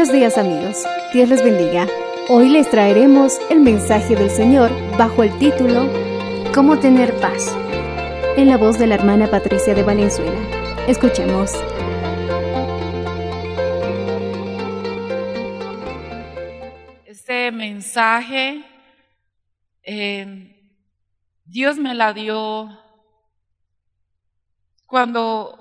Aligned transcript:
Buenos 0.00 0.14
días 0.14 0.38
amigos, 0.38 0.86
Dios 1.12 1.28
les 1.28 1.44
bendiga. 1.44 1.86
Hoy 2.30 2.48
les 2.48 2.70
traeremos 2.70 3.38
el 3.50 3.60
mensaje 3.60 4.16
del 4.16 4.30
Señor 4.30 4.70
bajo 4.96 5.22
el 5.22 5.38
título 5.38 5.86
¿Cómo 6.54 6.78
tener 6.78 7.14
paz? 7.20 7.54
En 8.38 8.48
la 8.48 8.56
voz 8.56 8.78
de 8.78 8.86
la 8.86 8.94
hermana 8.94 9.26
Patricia 9.30 9.74
de 9.74 9.82
Valenzuela. 9.82 10.40
Escuchemos. 10.88 11.52
Este 17.04 17.52
mensaje, 17.52 18.64
eh, 19.82 20.72
Dios 21.44 21.76
me 21.76 21.92
la 21.92 22.14
dio 22.14 22.70
cuando 24.86 25.58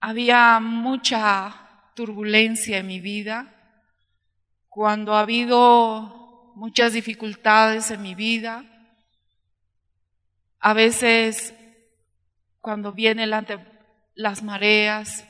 había 0.00 0.58
mucha 0.58 1.63
turbulencia 1.94 2.78
en 2.78 2.86
mi 2.86 3.00
vida, 3.00 3.54
cuando 4.68 5.14
ha 5.14 5.20
habido 5.20 6.52
muchas 6.56 6.92
dificultades 6.92 7.90
en 7.90 8.02
mi 8.02 8.14
vida, 8.14 8.64
a 10.60 10.72
veces 10.72 11.54
cuando 12.60 12.92
vienen 12.92 13.30
la- 13.30 13.44
las 14.14 14.42
mareas, 14.42 15.24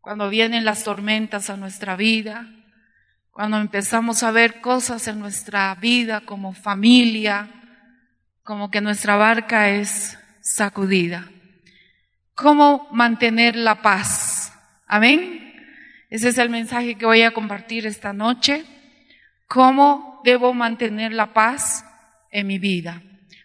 cuando 0.00 0.28
vienen 0.28 0.64
las 0.64 0.84
tormentas 0.84 1.50
a 1.50 1.56
nuestra 1.56 1.96
vida, 1.96 2.46
cuando 3.30 3.58
empezamos 3.58 4.22
a 4.22 4.30
ver 4.30 4.60
cosas 4.60 5.08
en 5.08 5.18
nuestra 5.20 5.74
vida 5.76 6.22
como 6.22 6.52
familia, 6.54 7.48
como 8.42 8.70
que 8.70 8.80
nuestra 8.80 9.16
barca 9.16 9.68
es 9.70 10.18
sacudida. 10.40 11.28
¿Cómo 12.34 12.88
mantener 12.92 13.56
la 13.56 13.82
paz? 13.82 14.52
Amén. 14.86 15.45
Ese 16.08 16.28
es 16.28 16.38
el 16.38 16.50
mensaje 16.50 16.96
que 16.96 17.04
voy 17.04 17.22
a 17.22 17.32
compartir 17.32 17.86
esta 17.86 18.12
noche. 18.12 18.64
¿Cómo 19.48 20.20
debo 20.24 20.54
mantener 20.54 21.12
la 21.12 21.32
paz 21.32 21.84
en 22.30 22.46
mi 22.46 22.58
vida? 22.58 23.02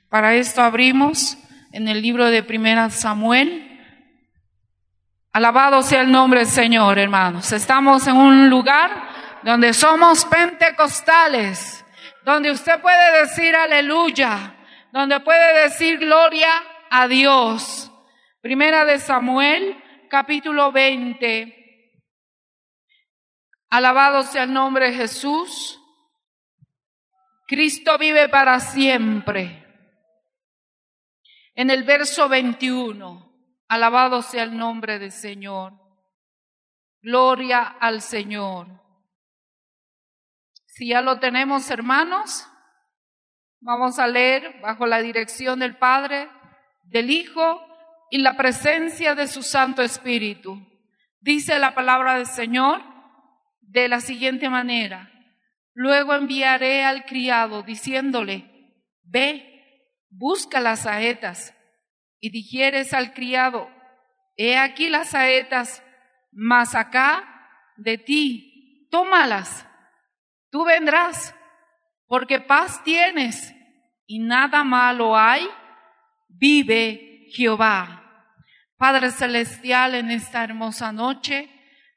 Para 0.09 0.35
esto 0.35 0.61
abrimos 0.61 1.37
en 1.71 1.87
el 1.87 2.01
libro 2.01 2.29
de 2.29 2.43
Primera 2.43 2.89
Samuel. 2.91 3.67
Alabado 5.33 5.81
sea 5.81 6.01
el 6.01 6.11
nombre 6.11 6.41
del 6.41 6.49
Señor, 6.49 6.99
hermanos. 6.99 7.51
Estamos 7.51 8.05
en 8.05 8.17
un 8.17 8.49
lugar 8.49 8.91
donde 9.43 9.73
somos 9.73 10.25
pentecostales, 10.25 11.83
donde 12.23 12.51
usted 12.51 12.79
puede 12.79 13.21
decir 13.21 13.55
aleluya, 13.55 14.55
donde 14.91 15.19
puede 15.21 15.63
decir 15.63 15.97
gloria 15.97 16.51
a 16.91 17.07
Dios. 17.07 17.91
Primera 18.41 18.85
de 18.85 18.99
Samuel, 18.99 19.77
capítulo 20.09 20.71
20. 20.71 21.60
Alabado 23.71 24.23
sea 24.23 24.43
el 24.43 24.51
nombre 24.51 24.91
de 24.91 24.97
Jesús. 24.97 25.79
Cristo 27.47 27.97
vive 27.97 28.27
para 28.27 28.59
siempre. 28.59 29.65
En 31.55 31.69
el 31.69 31.83
verso 31.83 32.27
21, 32.27 33.33
alabado 33.69 34.21
sea 34.23 34.43
el 34.43 34.57
nombre 34.57 34.99
del 34.99 35.13
Señor. 35.13 35.71
Gloria 37.01 37.63
al 37.79 38.01
Señor. 38.01 38.67
Si 40.65 40.89
ya 40.89 41.01
lo 41.01 41.19
tenemos, 41.19 41.69
hermanos, 41.71 42.45
vamos 43.61 43.99
a 43.99 44.07
leer 44.07 44.59
bajo 44.61 44.85
la 44.85 45.01
dirección 45.01 45.59
del 45.59 45.77
Padre, 45.77 46.29
del 46.83 47.09
Hijo 47.09 47.61
y 48.09 48.17
la 48.17 48.35
presencia 48.35 49.15
de 49.15 49.29
su 49.29 49.43
Santo 49.43 49.81
Espíritu. 49.81 50.59
Dice 51.21 51.57
la 51.57 51.73
palabra 51.73 52.15
del 52.15 52.27
Señor 52.27 52.90
de 53.71 53.87
la 53.87 54.01
siguiente 54.01 54.49
manera. 54.49 55.09
Luego 55.73 56.13
enviaré 56.13 56.83
al 56.83 57.05
criado 57.05 57.63
diciéndole, 57.63 58.45
ve, 59.03 59.95
busca 60.09 60.59
las 60.59 60.81
saetas. 60.81 61.55
Y 62.19 62.29
dijeres 62.29 62.93
al 62.93 63.13
criado, 63.13 63.71
he 64.35 64.57
aquí 64.57 64.89
las 64.89 65.11
saetas, 65.11 65.83
mas 66.31 66.75
acá 66.75 67.23
de 67.77 67.97
ti, 67.97 68.87
tómalas. 68.91 69.65
Tú 70.49 70.65
vendrás, 70.65 71.33
porque 72.07 72.41
paz 72.41 72.83
tienes 72.83 73.55
y 74.05 74.19
nada 74.19 74.63
malo 74.65 75.17
hay. 75.17 75.47
Vive 76.27 77.25
Jehová. 77.33 78.27
Padre 78.75 79.11
Celestial, 79.11 79.95
en 79.95 80.11
esta 80.11 80.43
hermosa 80.43 80.91
noche, 80.91 81.49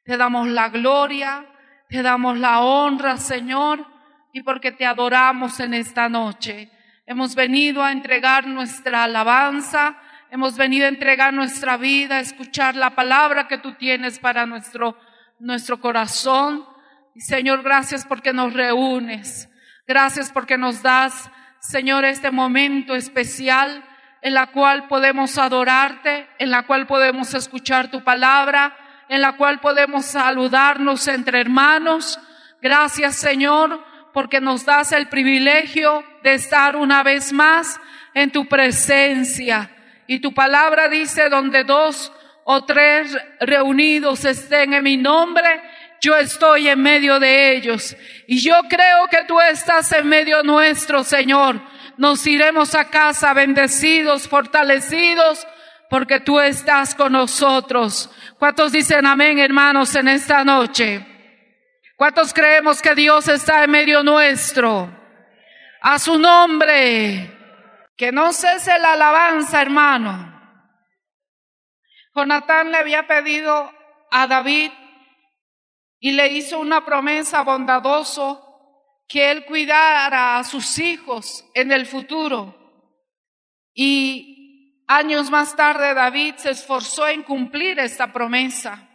te 0.04 0.16
damos 0.16 0.48
la 0.48 0.68
gloria, 0.68 1.50
te 1.94 2.02
damos 2.02 2.36
la 2.36 2.58
honra, 2.58 3.18
Señor, 3.18 3.86
y 4.32 4.42
porque 4.42 4.72
te 4.72 4.84
adoramos 4.84 5.60
en 5.60 5.74
esta 5.74 6.08
noche. 6.08 6.68
Hemos 7.06 7.36
venido 7.36 7.84
a 7.84 7.92
entregar 7.92 8.48
nuestra 8.48 9.04
alabanza, 9.04 9.96
hemos 10.28 10.56
venido 10.56 10.86
a 10.86 10.88
entregar 10.88 11.32
nuestra 11.32 11.76
vida, 11.76 12.16
a 12.16 12.20
escuchar 12.20 12.74
la 12.74 12.96
palabra 12.96 13.46
que 13.46 13.58
tú 13.58 13.74
tienes 13.74 14.18
para 14.18 14.44
nuestro, 14.44 14.98
nuestro 15.38 15.80
corazón. 15.80 16.64
Y 17.14 17.20
Señor, 17.20 17.62
gracias 17.62 18.04
porque 18.04 18.32
nos 18.32 18.54
reúnes. 18.54 19.48
Gracias 19.86 20.32
porque 20.32 20.58
nos 20.58 20.82
das, 20.82 21.30
Señor, 21.60 22.04
este 22.04 22.32
momento 22.32 22.96
especial 22.96 23.84
en 24.20 24.34
la 24.34 24.48
cual 24.48 24.88
podemos 24.88 25.38
adorarte, 25.38 26.28
en 26.40 26.50
la 26.50 26.66
cual 26.66 26.88
podemos 26.88 27.34
escuchar 27.34 27.88
tu 27.92 28.02
palabra, 28.02 28.76
en 29.08 29.20
la 29.20 29.36
cual 29.36 29.60
podemos 29.60 30.06
saludarnos 30.06 31.06
entre 31.08 31.40
hermanos. 31.40 32.18
Gracias, 32.60 33.16
Señor, 33.16 33.84
porque 34.12 34.40
nos 34.40 34.64
das 34.64 34.92
el 34.92 35.08
privilegio 35.08 36.04
de 36.22 36.34
estar 36.34 36.76
una 36.76 37.02
vez 37.02 37.32
más 37.32 37.80
en 38.14 38.30
tu 38.30 38.46
presencia. 38.46 39.70
Y 40.06 40.20
tu 40.20 40.32
palabra 40.32 40.88
dice, 40.88 41.28
donde 41.28 41.64
dos 41.64 42.12
o 42.44 42.64
tres 42.64 43.16
reunidos 43.40 44.24
estén 44.24 44.74
en 44.74 44.84
mi 44.84 44.96
nombre, 44.96 45.62
yo 46.00 46.16
estoy 46.16 46.68
en 46.68 46.82
medio 46.82 47.18
de 47.18 47.56
ellos. 47.56 47.96
Y 48.26 48.40
yo 48.40 48.54
creo 48.68 49.08
que 49.10 49.24
tú 49.26 49.40
estás 49.40 49.90
en 49.92 50.06
medio 50.06 50.42
nuestro, 50.42 51.02
Señor. 51.02 51.60
Nos 51.96 52.26
iremos 52.26 52.74
a 52.74 52.90
casa 52.90 53.32
bendecidos, 53.32 54.28
fortalecidos, 54.28 55.46
porque 55.90 56.20
tú 56.20 56.40
estás 56.40 56.94
con 56.94 57.12
nosotros. 57.12 58.10
¿Cuántos 58.38 58.72
dicen 58.72 59.06
amén, 59.06 59.38
hermanos, 59.38 59.94
en 59.94 60.08
esta 60.08 60.44
noche? 60.44 61.06
¿Cuántos 61.96 62.32
creemos 62.32 62.82
que 62.82 62.94
Dios 62.94 63.28
está 63.28 63.64
en 63.64 63.70
medio 63.70 64.02
nuestro? 64.02 64.90
A 65.80 65.98
su 65.98 66.18
nombre. 66.18 67.30
Que 67.96 68.10
no 68.10 68.32
cese 68.32 68.78
la 68.78 68.94
alabanza, 68.94 69.62
hermano. 69.62 70.32
Jonatán 72.14 72.72
le 72.72 72.78
había 72.78 73.06
pedido 73.06 73.72
a 74.10 74.26
David 74.26 74.70
y 76.00 76.12
le 76.12 76.28
hizo 76.28 76.58
una 76.58 76.84
promesa 76.84 77.42
bondadoso 77.42 78.40
que 79.08 79.30
él 79.30 79.44
cuidara 79.44 80.38
a 80.38 80.44
sus 80.44 80.78
hijos 80.78 81.44
en 81.54 81.72
el 81.72 81.86
futuro. 81.86 82.54
Y 83.72 84.33
años 84.86 85.30
más 85.30 85.56
tarde 85.56 85.94
David 85.94 86.34
se 86.36 86.50
esforzó 86.50 87.08
en 87.08 87.22
cumplir 87.22 87.78
esta 87.78 88.12
promesa. 88.12 88.88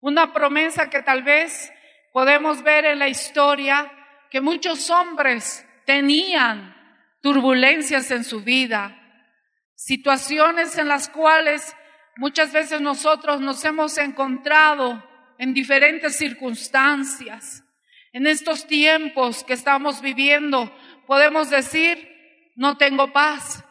Una 0.00 0.32
promesa 0.32 0.90
que 0.90 1.02
tal 1.02 1.22
vez 1.22 1.72
podemos 2.12 2.62
ver 2.62 2.84
en 2.84 2.98
la 2.98 3.08
historia 3.08 3.90
que 4.30 4.40
muchos 4.40 4.90
hombres 4.90 5.66
tenían 5.86 6.74
turbulencias 7.20 8.10
en 8.10 8.24
su 8.24 8.42
vida, 8.42 9.00
situaciones 9.74 10.76
en 10.76 10.88
las 10.88 11.08
cuales 11.08 11.74
muchas 12.16 12.52
veces 12.52 12.80
nosotros 12.80 13.40
nos 13.40 13.64
hemos 13.64 13.96
encontrado 13.98 15.02
en 15.38 15.54
diferentes 15.54 16.16
circunstancias. 16.16 17.64
En 18.12 18.26
estos 18.26 18.66
tiempos 18.66 19.42
que 19.42 19.54
estamos 19.54 20.00
viviendo, 20.00 20.72
podemos 21.06 21.50
decir, 21.50 22.52
no 22.54 22.76
tengo 22.76 23.12
paz. 23.12 23.63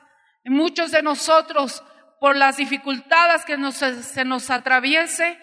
Muchos 0.45 0.92
de 0.92 1.01
nosotros, 1.01 1.84
por 2.19 2.36
las 2.36 2.57
dificultades 2.57 3.45
que 3.45 3.57
nos, 3.57 3.75
se 3.75 4.25
nos 4.25 4.50
atraviese, 4.50 5.38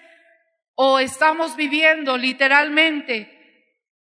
o 0.75 0.99
estamos 0.99 1.57
viviendo 1.57 2.17
literalmente, 2.17 3.41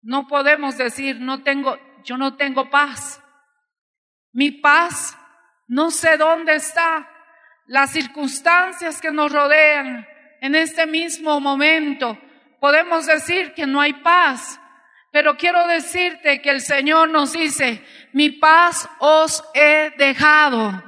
no 0.02 0.26
podemos 0.26 0.76
decir, 0.78 1.20
no 1.20 1.42
tengo, 1.42 1.78
yo 2.02 2.16
no 2.16 2.36
tengo 2.36 2.70
paz. 2.70 3.22
Mi 4.32 4.50
paz, 4.50 5.16
no 5.68 5.90
sé 5.90 6.16
dónde 6.16 6.54
está. 6.54 7.08
Las 7.66 7.90
circunstancias 7.90 9.00
que 9.00 9.12
nos 9.12 9.30
rodean 9.30 10.06
en 10.40 10.54
este 10.54 10.86
mismo 10.86 11.40
momento, 11.40 12.18
podemos 12.58 13.06
decir 13.06 13.54
que 13.54 13.66
no 13.66 13.80
hay 13.80 13.92
paz. 13.92 14.58
Pero 15.12 15.36
quiero 15.36 15.66
decirte 15.66 16.40
que 16.40 16.48
el 16.48 16.62
Señor 16.62 17.10
nos 17.10 17.34
dice, 17.34 17.84
mi 18.12 18.30
paz 18.30 18.88
os 18.98 19.44
he 19.52 19.92
dejado, 19.98 20.82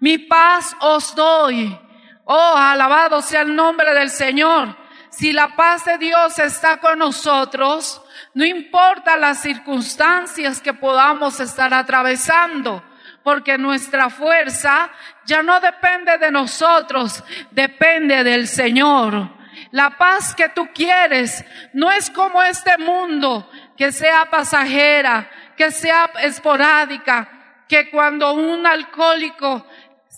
mi 0.00 0.18
paz 0.18 0.76
os 0.80 1.14
doy. 1.14 1.78
Oh, 2.24 2.54
alabado 2.56 3.22
sea 3.22 3.40
el 3.40 3.56
nombre 3.56 3.94
del 3.94 4.10
Señor. 4.10 4.76
Si 5.08 5.32
la 5.32 5.56
paz 5.56 5.86
de 5.86 5.96
Dios 5.96 6.38
está 6.38 6.76
con 6.76 6.98
nosotros, 6.98 8.02
no 8.34 8.44
importa 8.44 9.16
las 9.16 9.40
circunstancias 9.40 10.60
que 10.60 10.74
podamos 10.74 11.40
estar 11.40 11.72
atravesando, 11.72 12.84
porque 13.24 13.56
nuestra 13.56 14.10
fuerza 14.10 14.90
ya 15.24 15.42
no 15.42 15.58
depende 15.58 16.18
de 16.18 16.30
nosotros, 16.30 17.24
depende 17.50 18.24
del 18.24 18.46
Señor. 18.46 19.40
La 19.72 19.96
paz 19.98 20.34
que 20.34 20.48
tú 20.48 20.68
quieres 20.74 21.44
no 21.72 21.90
es 21.90 22.10
como 22.10 22.42
este 22.42 22.76
mundo, 22.78 23.48
que 23.80 23.92
sea 23.92 24.28
pasajera, 24.28 25.30
que 25.56 25.70
sea 25.70 26.10
esporádica, 26.20 27.64
que 27.66 27.90
cuando 27.90 28.34
un 28.34 28.66
alcohólico 28.66 29.66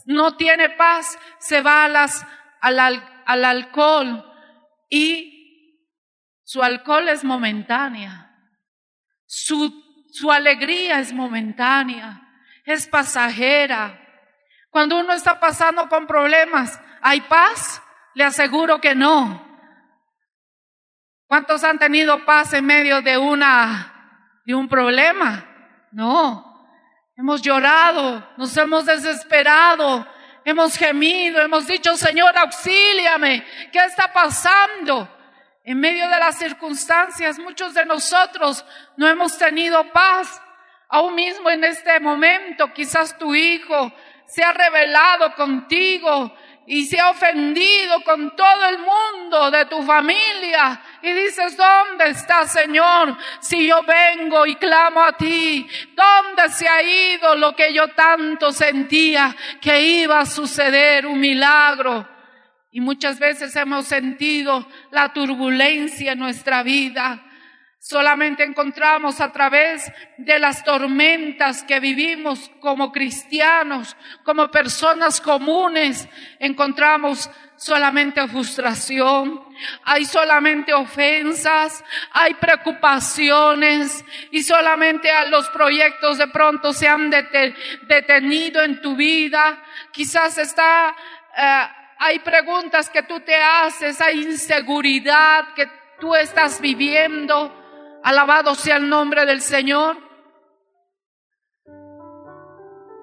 no 0.07 0.35
tiene 0.37 0.71
paz, 0.71 1.17
se 1.39 1.63
va 1.63 1.87
las, 1.87 2.27
al, 2.61 2.81
al 3.25 3.45
alcohol 3.45 4.29
y 4.91 5.79
su 6.43 6.61
alcohol 6.61 7.09
es 7.09 7.23
momentánea. 7.23 8.37
Su, 9.27 9.73
su 10.11 10.33
alegría 10.33 10.99
es 10.99 11.13
momentánea, 11.13 12.21
es 12.65 12.89
pasajera. 12.89 13.97
Cuando 14.71 14.99
uno 14.99 15.13
está 15.13 15.39
pasando 15.39 15.89
con 15.89 16.09
problemas, 16.09 16.81
¿hay 17.01 17.21
paz? 17.21 17.81
Le 18.15 18.25
aseguro 18.25 18.81
que 18.81 18.97
no. 18.97 19.52
¿Cuántos 21.33 21.65
han 21.65 21.79
tenido 21.79 22.27
paz 22.27 22.53
en 22.53 22.67
medio 22.67 23.01
de 23.01 23.17
una, 23.17 24.43
de 24.45 24.55
un 24.55 24.69
problema? 24.69 25.43
No. 25.91 26.69
Hemos 27.17 27.41
llorado, 27.41 28.29
nos 28.37 28.55
hemos 28.59 28.85
desesperado, 28.85 30.07
hemos 30.45 30.77
gemido, 30.77 31.41
hemos 31.41 31.67
dicho, 31.67 31.97
Señor, 31.97 32.37
auxíliame, 32.37 33.47
¿qué 33.73 33.79
está 33.79 34.13
pasando? 34.13 35.09
En 35.65 35.81
medio 35.81 36.07
de 36.07 36.19
las 36.19 36.37
circunstancias, 36.37 37.39
muchos 37.39 37.73
de 37.73 37.87
nosotros 37.87 38.63
no 38.99 39.09
hemos 39.09 39.39
tenido 39.39 39.91
paz. 39.91 40.39
Aún 40.91 41.15
mismo 41.15 41.49
en 41.49 41.65
este 41.65 41.99
momento, 41.99 42.75
quizás 42.75 43.17
tu 43.17 43.35
hijo 43.35 43.91
se 44.27 44.45
ha 44.45 44.53
revelado 44.53 45.35
contigo 45.35 46.37
y 46.67 46.85
se 46.85 47.01
ha 47.01 47.11
ofendido 47.11 48.03
con 48.05 48.37
todo 48.37 48.67
el 48.67 48.79
mundo 48.79 49.51
de 49.51 49.65
tu 49.65 49.83
familia. 49.83 50.81
Y 51.03 51.13
dices, 51.13 51.57
¿dónde 51.57 52.11
está 52.11 52.47
Señor? 52.47 53.17
Si 53.41 53.67
yo 53.67 53.83
vengo 53.83 54.47
y 54.47 54.55
clamo 54.55 55.03
a 55.03 55.17
ti, 55.17 55.67
¿dónde 55.95 56.49
se 56.51 56.69
ha 56.69 56.83
ido 56.83 57.35
lo 57.35 57.57
que 57.57 57.75
yo 57.75 57.89
tanto 57.89 58.53
sentía 58.53 59.35
que 59.61 59.83
iba 59.83 60.21
a 60.21 60.27
suceder 60.27 61.07
un 61.07 61.19
milagro? 61.19 62.09
Y 62.71 62.81
muchas 62.81 63.19
veces 63.19 63.55
hemos 63.57 63.87
sentido 63.87 64.67
la 64.91 65.13
turbulencia 65.13 66.13
en 66.13 66.21
nuestra 66.21 66.63
vida. 66.63 67.23
Solamente 67.79 68.45
encontramos 68.45 69.21
a 69.21 69.33
través 69.33 69.91
de 70.17 70.39
las 70.39 70.63
tormentas 70.63 71.65
que 71.65 71.81
vivimos 71.81 72.49
como 72.61 72.93
cristianos, 72.93 73.97
como 74.25 74.53
personas 74.53 75.21
comunes, 75.21 76.09
encontramos 76.39 77.29
solamente 77.57 78.27
frustración, 78.29 79.43
hay 79.85 80.05
solamente 80.05 80.73
ofensas, 80.73 81.85
hay 82.13 82.35
preocupaciones 82.35 84.05
y 84.31 84.43
solamente 84.43 85.09
los 85.29 85.49
proyectos 85.51 86.19
de 86.19 86.29
pronto 86.29 86.73
se 86.73 86.89
han 86.89 87.11
detenido 87.11 88.63
en 88.63 88.81
tu 88.81 88.97
vida. 88.97 89.63
Quizás 89.93 90.39
está, 90.39 90.95
eh, 91.37 91.69
hay 91.99 92.19
preguntas 92.21 92.91
que 92.91 93.03
tú 93.03 93.21
te 93.21 93.37
haces, 93.37 94.01
hay 94.01 94.23
inseguridad 94.23 95.55
que 95.55 95.69
tú 96.01 96.15
estás 96.15 96.61
viviendo 96.61 97.63
Alabado 98.03 98.55
sea 98.57 98.77
el 98.77 98.89
nombre 98.89 99.25
del 99.25 99.41
Señor. 99.41 99.97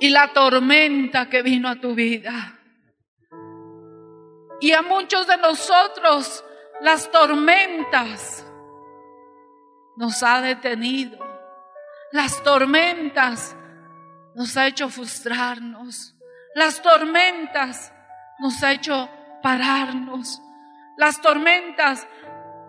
Y 0.01 0.09
la 0.09 0.31
tormenta 0.33 1.29
que 1.29 1.41
vino 1.41 1.69
a 1.69 1.75
tu 1.75 1.93
vida. 1.95 2.59
Y 4.61 4.73
a 4.73 4.81
muchos 4.81 5.25
de 5.27 5.37
nosotros 5.37 6.43
las 6.81 7.11
tormentas 7.11 8.45
nos 9.97 10.23
ha 10.23 10.41
detenido. 10.41 11.17
Las 12.11 12.41
tormentas 12.43 13.55
nos 14.35 14.55
ha 14.57 14.67
hecho 14.67 14.89
frustrarnos. 14.89 16.15
Las 16.55 16.81
tormentas 16.81 17.93
nos 18.39 18.63
ha 18.63 18.71
hecho 18.71 19.09
pararnos. 19.41 20.41
Las 20.97 21.21
tormentas 21.21 22.07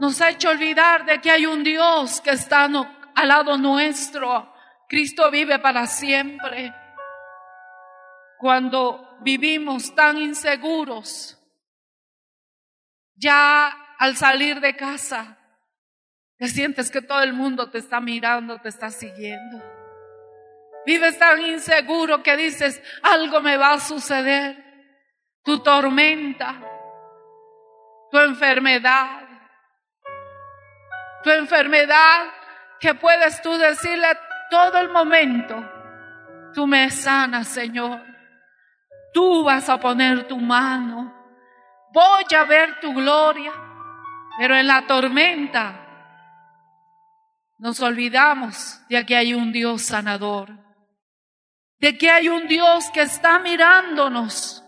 nos 0.01 0.21
ha 0.21 0.31
hecho 0.31 0.51
olvidar 0.51 1.05
de 1.05 1.21
que 1.21 1.31
hay 1.31 1.47
un 1.47 1.63
Dios 1.63 2.21
que 2.21 2.31
está 2.31 2.65
al 2.65 3.29
lado 3.29 3.57
nuestro. 3.57 4.53
Cristo 4.89 5.31
vive 5.31 5.59
para 5.61 5.87
siempre. 5.87 6.75
Cuando 8.39 9.19
vivimos 9.21 9.95
tan 9.95 10.19
inseguros, 10.19 11.39
ya 13.15 13.90
al 14.01 14.17
salir 14.17 14.61
de 14.61 14.75
casa, 14.75 15.37
te 16.39 16.49
sientes 16.49 16.91
que 16.91 17.03
todo 17.03 17.21
el 17.21 17.35
mundo 17.35 17.69
te 17.69 17.77
está 17.77 18.01
mirando, 18.01 18.59
te 18.59 18.71
está 18.71 18.89
siguiendo. 18.89 19.63
Vives 20.87 21.19
tan 21.19 21.43
inseguro 21.43 22.23
que 22.23 22.35
dices, 22.35 22.83
algo 23.03 23.43
me 23.43 23.59
va 23.59 23.75
a 23.75 23.79
suceder. 23.79 24.57
Tu 25.45 25.59
tormenta, 25.63 26.55
tu 28.11 28.19
enfermedad, 28.19 29.21
tu 31.23 31.31
enfermedad, 31.31 32.25
que 32.81 32.95
puedes 32.95 33.43
tú 33.43 33.53
decirle 33.59 34.09
todo 34.51 34.79
el 34.79 34.89
momento, 34.89 35.63
tú 36.55 36.67
me 36.67 36.91
sanas, 36.91 37.49
Señor. 37.49 38.01
Tú 39.13 39.45
vas 39.45 39.69
a 39.69 39.79
poner 39.79 40.27
tu 40.27 40.39
mano. 40.39 41.15
Voy 41.93 42.25
a 42.35 42.45
ver 42.45 42.81
tu 42.81 42.95
gloria. 42.95 43.70
Pero 44.41 44.57
en 44.57 44.67
la 44.67 44.87
tormenta 44.87 45.87
nos 47.59 47.79
olvidamos 47.81 48.81
de 48.89 49.05
que 49.05 49.15
hay 49.15 49.35
un 49.35 49.53
Dios 49.53 49.83
sanador. 49.83 50.49
De 51.79 51.99
que 51.99 52.11
hay 52.11 52.31
un 52.31 52.49
Dios 52.49 52.89
que 52.95 53.03
está 53.03 53.39
mirándonos. 53.39 54.65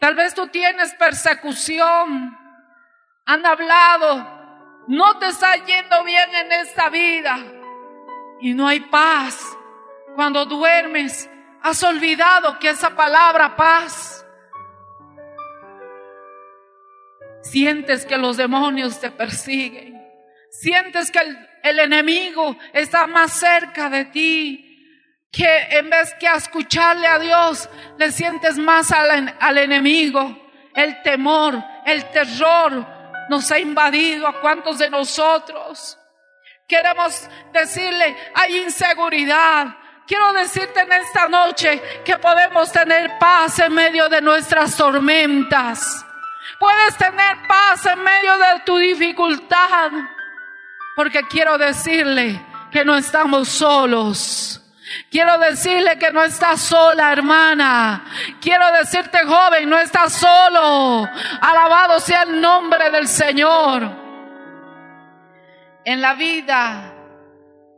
Tal 0.00 0.16
vez 0.16 0.34
tú 0.34 0.48
tienes 0.48 0.92
persecución. 0.94 2.36
Han 3.26 3.46
hablado 3.46 4.34
no 4.88 5.18
te 5.18 5.28
está 5.28 5.54
yendo 5.64 6.02
bien 6.04 6.34
en 6.34 6.52
esta 6.52 6.88
vida 6.88 7.38
y 8.40 8.54
no 8.54 8.66
hay 8.66 8.80
paz. 8.80 9.56
Cuando 10.14 10.44
duermes, 10.46 11.30
has 11.62 11.82
olvidado 11.84 12.58
que 12.58 12.70
esa 12.70 12.90
palabra 12.90 13.56
paz. 13.56 14.23
Sientes 17.44 18.06
que 18.06 18.16
los 18.16 18.38
demonios 18.38 18.98
te 19.00 19.10
persiguen. 19.10 20.02
Sientes 20.50 21.10
que 21.10 21.20
el, 21.62 21.78
enemigo 21.78 22.56
está 22.72 23.06
más 23.06 23.32
cerca 23.32 23.90
de 23.90 24.06
ti 24.06 24.70
que 25.30 25.62
en 25.70 25.90
vez 25.90 26.14
que 26.14 26.26
escucharle 26.26 27.06
a 27.06 27.18
Dios, 27.18 27.68
le 27.98 28.12
sientes 28.12 28.56
más 28.56 28.92
al, 28.92 29.36
al, 29.38 29.58
enemigo. 29.58 30.50
El 30.74 31.02
temor, 31.02 31.62
el 31.84 32.04
terror 32.10 32.86
nos 33.28 33.50
ha 33.50 33.58
invadido 33.58 34.26
a 34.26 34.40
cuantos 34.40 34.78
de 34.78 34.88
nosotros. 34.88 35.98
Queremos 36.68 37.28
decirle, 37.52 38.16
hay 38.34 38.58
inseguridad. 38.58 39.66
Quiero 40.06 40.32
decirte 40.32 40.80
en 40.80 40.92
esta 40.92 41.28
noche 41.28 41.82
que 42.04 42.16
podemos 42.18 42.70
tener 42.72 43.18
paz 43.18 43.58
en 43.58 43.74
medio 43.74 44.08
de 44.08 44.22
nuestras 44.22 44.76
tormentas. 44.76 46.06
Puedes 46.58 46.96
tener 46.96 47.46
paz 47.48 47.86
en 47.86 48.02
medio 48.02 48.36
de 48.36 48.60
tu 48.64 48.76
dificultad. 48.76 49.90
Porque 50.96 51.22
quiero 51.28 51.58
decirle 51.58 52.40
que 52.70 52.84
no 52.84 52.96
estamos 52.96 53.48
solos. 53.48 54.60
Quiero 55.10 55.38
decirle 55.38 55.98
que 55.98 56.10
no 56.12 56.22
estás 56.22 56.60
sola, 56.60 57.12
hermana. 57.12 58.04
Quiero 58.40 58.70
decirte, 58.72 59.18
joven, 59.24 59.68
no 59.68 59.78
estás 59.78 60.12
solo. 60.12 61.08
Alabado 61.40 62.00
sea 62.00 62.22
el 62.22 62.40
nombre 62.40 62.90
del 62.90 63.08
Señor. 63.08 63.90
En 65.84 66.00
la 66.00 66.14
vida 66.14 66.92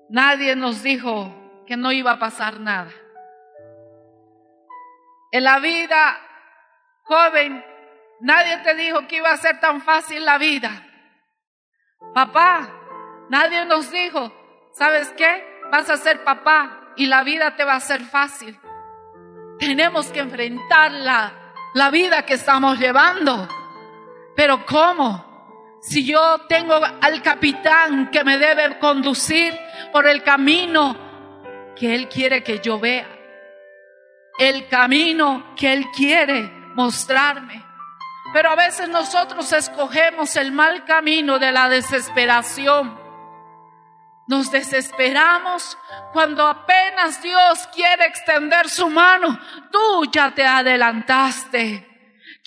nadie 0.08 0.54
nos 0.56 0.82
dijo 0.82 1.64
que 1.66 1.76
no 1.76 1.92
iba 1.92 2.12
a 2.12 2.18
pasar 2.18 2.60
nada. 2.60 2.90
En 5.32 5.44
la 5.44 5.58
vida, 5.58 6.18
joven, 7.02 7.64
nadie 8.20 8.58
te 8.58 8.74
dijo 8.74 9.06
que 9.06 9.16
iba 9.16 9.30
a 9.30 9.36
ser 9.36 9.60
tan 9.60 9.80
fácil 9.82 10.24
la 10.24 10.38
vida. 10.38 10.70
Papá, 12.14 12.68
nadie 13.28 13.64
nos 13.66 13.90
dijo, 13.90 14.32
¿sabes 14.74 15.08
qué? 15.16 15.44
Vas 15.70 15.90
a 15.90 15.96
ser 15.96 16.24
papá 16.24 16.92
y 16.96 17.06
la 17.06 17.22
vida 17.22 17.56
te 17.56 17.64
va 17.64 17.74
a 17.74 17.80
ser 17.80 18.02
fácil. 18.02 18.58
Tenemos 19.58 20.06
que 20.08 20.20
enfrentar 20.20 20.92
la, 20.92 21.32
la 21.74 21.90
vida 21.90 22.24
que 22.24 22.34
estamos 22.34 22.78
llevando. 22.78 23.48
Pero 24.34 24.64
¿cómo? 24.66 25.78
Si 25.80 26.04
yo 26.04 26.38
tengo 26.48 26.74
al 26.74 27.22
capitán 27.22 28.10
que 28.10 28.24
me 28.24 28.38
debe 28.38 28.78
conducir 28.78 29.58
por 29.92 30.06
el 30.06 30.22
camino 30.22 31.74
que 31.76 31.94
Él 31.94 32.08
quiere 32.08 32.42
que 32.42 32.60
yo 32.60 32.78
vea. 32.78 33.08
El 34.38 34.68
camino 34.68 35.54
que 35.56 35.72
Él 35.72 35.86
quiere 35.94 36.50
mostrarme. 36.74 37.65
Pero 38.36 38.50
a 38.50 38.54
veces 38.54 38.90
nosotros 38.90 39.50
escogemos 39.54 40.36
el 40.36 40.52
mal 40.52 40.84
camino 40.84 41.38
de 41.38 41.52
la 41.52 41.70
desesperación. 41.70 43.00
Nos 44.26 44.50
desesperamos 44.50 45.78
cuando 46.12 46.46
apenas 46.46 47.22
Dios 47.22 47.66
quiere 47.74 48.04
extender 48.04 48.68
su 48.68 48.90
mano. 48.90 49.40
Tú 49.72 50.04
ya 50.12 50.32
te 50.34 50.44
adelantaste. 50.44 51.95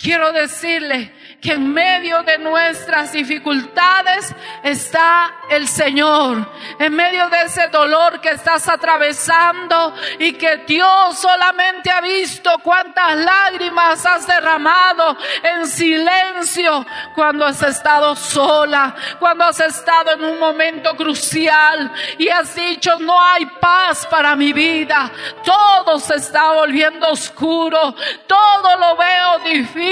Quiero 0.02 0.32
decirle 0.32 1.12
que 1.42 1.52
en 1.52 1.74
medio 1.74 2.22
de 2.22 2.38
nuestras 2.38 3.12
dificultades 3.12 4.34
está 4.62 5.30
el 5.50 5.68
Señor. 5.68 6.50
En 6.78 6.94
medio 6.94 7.28
de 7.28 7.42
ese 7.42 7.68
dolor 7.68 8.18
que 8.22 8.30
estás 8.30 8.66
atravesando 8.68 9.94
y 10.18 10.32
que 10.32 10.64
Dios 10.66 11.18
solamente 11.18 11.90
ha 11.90 12.00
visto 12.00 12.50
cuántas 12.62 13.14
lágrimas 13.14 14.06
has 14.06 14.26
derramado 14.26 15.18
en 15.42 15.66
silencio 15.66 16.86
cuando 17.14 17.44
has 17.44 17.62
estado 17.62 18.16
sola, 18.16 18.96
cuando 19.18 19.44
has 19.44 19.60
estado 19.60 20.12
en 20.12 20.24
un 20.24 20.38
momento 20.38 20.96
crucial 20.96 21.92
y 22.16 22.28
has 22.30 22.54
dicho 22.54 22.98
no 23.00 23.20
hay 23.20 23.44
paz 23.60 24.06
para 24.06 24.34
mi 24.34 24.54
vida. 24.54 25.10
Todo 25.44 25.98
se 25.98 26.14
está 26.14 26.52
volviendo 26.52 27.10
oscuro. 27.10 27.94
Todo 28.26 28.76
lo 28.78 28.96
veo 28.96 29.38
difícil 29.40 29.89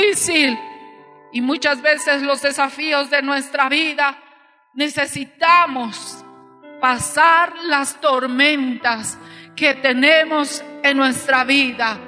y 1.32 1.40
muchas 1.40 1.82
veces 1.82 2.22
los 2.22 2.42
desafíos 2.42 3.10
de 3.10 3.22
nuestra 3.22 3.68
vida 3.68 4.18
necesitamos 4.74 6.24
pasar 6.80 7.52
las 7.64 8.00
tormentas 8.00 9.18
que 9.56 9.74
tenemos 9.74 10.64
en 10.82 10.96
nuestra 10.96 11.44
vida. 11.44 11.98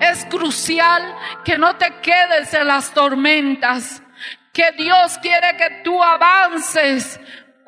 Es 0.00 0.24
crucial 0.26 1.14
que 1.44 1.56
no 1.56 1.76
te 1.76 2.00
quedes 2.02 2.52
en 2.52 2.66
las 2.66 2.92
tormentas, 2.92 4.02
que 4.52 4.72
Dios 4.72 5.18
quiere 5.18 5.56
que 5.56 5.82
tú 5.84 6.02
avances 6.02 7.20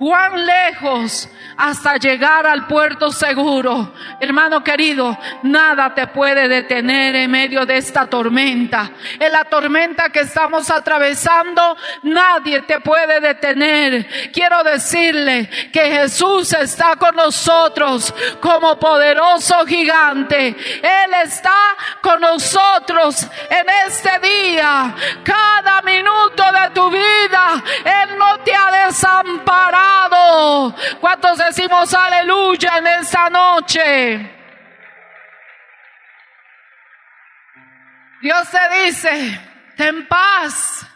cuán 0.02 0.44
lejos 0.44 1.28
hasta 1.56 1.96
llegar 1.96 2.44
al 2.44 2.66
puerto 2.66 3.12
seguro. 3.12 3.94
Hermano 4.18 4.64
querido, 4.64 5.16
nada 5.44 5.94
te 5.94 6.08
puede 6.08 6.48
detener 6.48 7.14
en 7.14 7.30
medio 7.30 7.64
de 7.64 7.76
esta 7.76 8.10
tormenta. 8.10 8.90
En 9.20 9.30
la 9.30 9.44
tormenta 9.44 10.10
que 10.10 10.22
estamos 10.22 10.68
atravesando, 10.70 11.76
nadie 12.02 12.62
te 12.62 12.80
puede 12.80 13.20
detener. 13.20 14.32
Quiero 14.32 14.64
decirle 14.64 15.48
que 15.72 15.82
Jesús 15.92 16.52
está 16.52 16.96
con 16.96 17.14
nosotros 17.14 18.12
como 18.40 18.80
poderoso 18.80 19.64
gigante. 19.66 20.48
Él 20.48 21.14
está 21.22 21.76
con 22.00 22.20
nosotros 22.20 23.24
en 23.48 23.66
este 23.86 24.18
día. 24.18 24.96
Cada 25.22 25.80
minuto 25.82 26.42
de 26.42 26.70
tu 26.74 26.90
vida, 26.90 27.62
Él 27.84 28.18
no 28.18 28.40
te 28.40 28.52
ha 28.52 28.86
desamparado 28.86 29.91
¿Cuántos 31.00 31.38
decimos 31.38 31.92
aleluya 31.94 32.78
en 32.78 32.86
esta 32.86 33.28
noche? 33.28 34.38
Dios 38.20 38.50
te 38.50 38.84
dice, 38.84 39.40
ten 39.76 40.06
paz. 40.06 40.86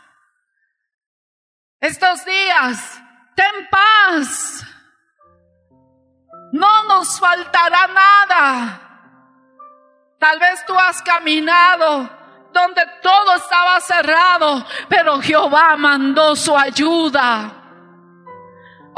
Estos 1.80 2.24
días, 2.24 3.02
ten 3.34 3.68
paz. 3.70 4.64
No 6.52 6.84
nos 6.84 7.18
faltará 7.18 7.86
nada. 7.88 8.80
Tal 10.18 10.38
vez 10.38 10.64
tú 10.66 10.78
has 10.78 11.02
caminado 11.02 12.08
donde 12.52 12.82
todo 13.02 13.34
estaba 13.34 13.80
cerrado, 13.80 14.64
pero 14.88 15.20
Jehová 15.20 15.76
mandó 15.76 16.34
su 16.36 16.56
ayuda. 16.56 17.65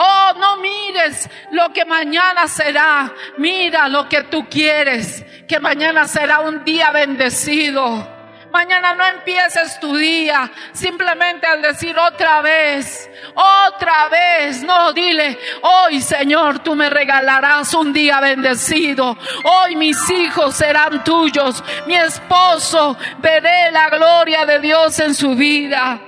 Oh, 0.00 0.33
no 0.38 0.59
mires 0.59 1.28
lo 1.50 1.73
que 1.73 1.85
mañana 1.85 2.47
será. 2.47 3.12
Mira 3.37 3.88
lo 3.88 4.09
que 4.09 4.23
tú 4.25 4.47
quieres. 4.49 5.25
Que 5.49 5.59
mañana 5.59 6.07
será 6.07 6.40
un 6.40 6.64
día 6.64 6.93
bendecido. 6.93 8.19
Mañana 8.52 8.95
no 8.95 9.05
empieces 9.05 9.78
tu 9.78 9.95
día 9.97 10.50
simplemente 10.73 11.47
al 11.47 11.61
decir 11.61 11.99
otra 11.99 12.40
vez, 12.40 13.11
otra 13.35 14.09
vez. 14.09 14.62
No, 14.62 14.93
dile, 14.93 15.38
hoy 15.62 16.00
Señor, 16.00 16.61
tú 16.61 16.75
me 16.75 16.88
regalarás 16.88 17.75
un 17.75 17.93
día 17.93 18.21
bendecido. 18.21 19.19
Hoy 19.45 19.76
mis 19.76 20.09
hijos 20.11 20.55
serán 20.55 21.05
tuyos. 21.05 21.62
Mi 21.87 21.97
esposo, 21.97 22.97
veré 23.19 23.71
la 23.71 23.90
gloria 23.90 24.47
de 24.47 24.61
Dios 24.61 24.99
en 25.00 25.14
su 25.14 25.35
vida. 25.35 26.00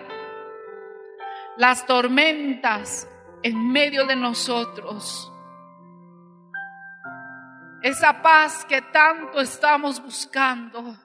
Las 1.58 1.84
tormentas 1.84 3.06
en 3.42 3.72
medio 3.72 4.06
de 4.06 4.16
nosotros. 4.16 5.32
Esa 7.82 8.20
paz 8.20 8.64
que 8.66 8.82
tanto 8.82 9.40
estamos 9.40 10.02
buscando. 10.02 10.96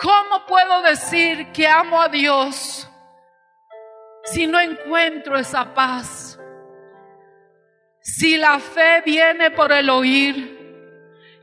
¿Cómo 0.00 0.44
puedo 0.46 0.82
decir 0.82 1.52
que 1.52 1.68
amo 1.68 2.00
a 2.00 2.08
Dios 2.08 2.90
si 4.24 4.46
no 4.46 4.58
encuentro 4.58 5.38
esa 5.38 5.72
paz? 5.72 6.38
Si 8.00 8.36
la 8.36 8.58
fe 8.58 9.02
viene 9.06 9.52
por 9.52 9.72
el 9.72 9.88
oír 9.88 10.58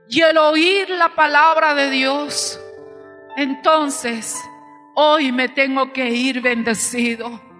y 0.09 0.21
el 0.21 0.37
oír 0.37 0.89
la 0.89 1.15
palabra 1.15 1.73
de 1.73 1.89
Dios, 1.89 2.59
entonces 3.37 4.37
hoy 4.95 5.31
me 5.31 5.47
tengo 5.47 5.93
que 5.93 6.09
ir 6.09 6.41
bendecido. 6.41 7.50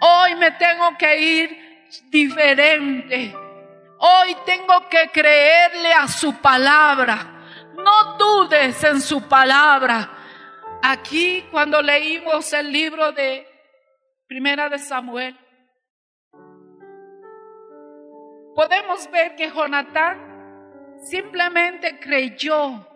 Hoy 0.00 0.34
me 0.34 0.50
tengo 0.52 0.96
que 0.98 1.18
ir 1.18 1.90
diferente. 2.10 3.34
Hoy 3.98 4.36
tengo 4.44 4.88
que 4.88 5.10
creerle 5.10 5.92
a 5.92 6.06
su 6.08 6.34
palabra. 6.40 7.32
No 7.76 8.16
dudes 8.16 8.82
en 8.84 9.00
su 9.00 9.26
palabra. 9.28 10.10
Aquí 10.82 11.46
cuando 11.50 11.80
leímos 11.80 12.52
el 12.52 12.70
libro 12.70 13.12
de 13.12 13.46
Primera 14.26 14.68
de 14.68 14.78
Samuel, 14.78 15.38
podemos 18.54 19.10
ver 19.10 19.34
que 19.34 19.50
Jonatán 19.50 20.98
simplemente 21.02 21.98
creyó 22.00 22.86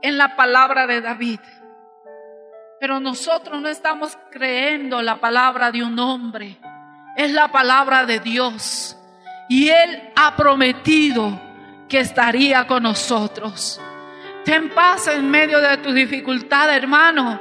en 0.00 0.18
la 0.18 0.36
palabra 0.36 0.86
de 0.86 1.00
David. 1.00 1.40
Pero 2.82 2.98
nosotros 2.98 3.62
no 3.62 3.68
estamos 3.68 4.18
creyendo 4.32 5.00
la 5.02 5.20
palabra 5.20 5.70
de 5.70 5.84
un 5.84 5.96
hombre, 6.00 6.58
es 7.16 7.30
la 7.30 7.46
palabra 7.46 8.04
de 8.06 8.18
Dios. 8.18 8.98
Y 9.48 9.68
Él 9.68 10.10
ha 10.16 10.34
prometido 10.34 11.40
que 11.88 12.00
estaría 12.00 12.66
con 12.66 12.82
nosotros. 12.82 13.80
Ten 14.44 14.70
paz 14.70 15.06
en 15.06 15.30
medio 15.30 15.60
de 15.60 15.76
tu 15.76 15.92
dificultad, 15.92 16.74
hermano. 16.74 17.40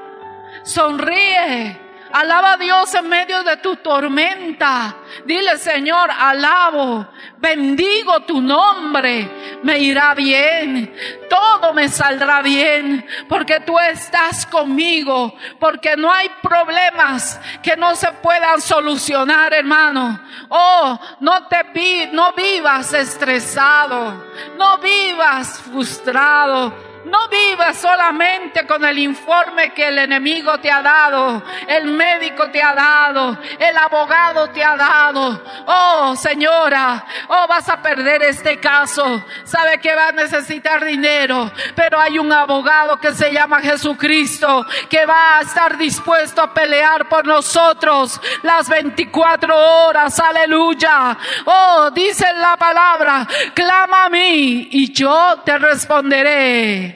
Sonríe. 0.61 1.75
Alaba 2.13 2.53
a 2.53 2.57
Dios 2.57 2.93
en 2.93 3.07
medio 3.07 3.43
de 3.43 3.57
tu 3.57 3.77
tormenta. 3.77 4.95
Dile, 5.25 5.57
Señor, 5.57 6.09
alabo, 6.11 7.07
bendigo 7.37 8.21
tu 8.21 8.41
nombre. 8.41 9.59
Me 9.63 9.79
irá 9.79 10.13
bien. 10.13 10.93
Todo 11.29 11.73
me 11.73 11.87
saldrá 11.87 12.41
bien 12.41 13.05
porque 13.29 13.61
tú 13.61 13.79
estás 13.79 14.45
conmigo. 14.45 15.33
Porque 15.59 15.95
no 15.95 16.11
hay 16.11 16.29
problemas 16.41 17.39
que 17.63 17.77
no 17.77 17.95
se 17.95 18.11
puedan 18.13 18.59
solucionar, 18.61 19.53
hermano. 19.53 20.19
Oh, 20.49 20.99
no 21.21 21.47
te 21.47 21.63
vi, 21.73 22.09
no 22.11 22.33
vivas 22.33 22.93
estresado. 22.93 24.25
No 24.57 24.77
vivas 24.79 25.59
frustrado. 25.61 26.90
No 27.05 27.27
vivas 27.29 27.77
solamente 27.77 28.67
con 28.67 28.85
el 28.85 28.99
informe 28.99 29.73
que 29.73 29.87
el 29.87 29.97
enemigo 29.97 30.59
te 30.59 30.69
ha 30.69 30.83
dado, 30.83 31.41
el 31.67 31.87
médico 31.87 32.49
te 32.51 32.61
ha 32.61 32.75
dado, 32.75 33.37
el 33.57 33.75
abogado 33.75 34.49
te 34.49 34.63
ha 34.63 34.75
dado. 34.75 35.41
Oh, 35.65 36.15
señora, 36.15 37.03
oh, 37.27 37.47
vas 37.47 37.67
a 37.69 37.81
perder 37.81 38.21
este 38.23 38.59
caso. 38.59 39.23
Sabe 39.43 39.79
que 39.79 39.95
va 39.95 40.09
a 40.09 40.11
necesitar 40.11 40.85
dinero, 40.85 41.51
pero 41.75 41.99
hay 41.99 42.19
un 42.19 42.31
abogado 42.31 42.99
que 42.99 43.13
se 43.13 43.31
llama 43.31 43.61
Jesucristo 43.61 44.65
que 44.87 45.05
va 45.05 45.39
a 45.39 45.41
estar 45.41 45.77
dispuesto 45.77 46.41
a 46.41 46.53
pelear 46.53 47.09
por 47.09 47.25
nosotros 47.25 48.21
las 48.43 48.69
24 48.69 49.87
horas. 49.87 50.19
Aleluya. 50.19 51.17
Oh, 51.45 51.89
dice 51.91 52.25
la 52.35 52.57
palabra, 52.57 53.27
clama 53.55 54.05
a 54.05 54.09
mí 54.09 54.67
y 54.71 54.93
yo 54.93 55.41
te 55.43 55.57
responderé. 55.57 56.90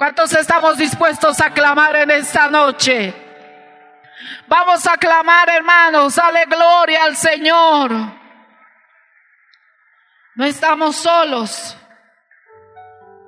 ¿Cuántos 0.00 0.32
estamos 0.32 0.78
dispuestos 0.78 1.42
a 1.42 1.52
clamar 1.52 1.94
en 1.94 2.10
esta 2.10 2.48
noche? 2.48 3.12
Vamos 4.48 4.86
a 4.86 4.96
clamar, 4.96 5.50
hermanos, 5.50 6.14
dale 6.14 6.46
gloria 6.46 7.04
al 7.04 7.14
Señor. 7.14 7.90
No 10.36 10.44
estamos 10.46 10.96
solos. 10.96 11.76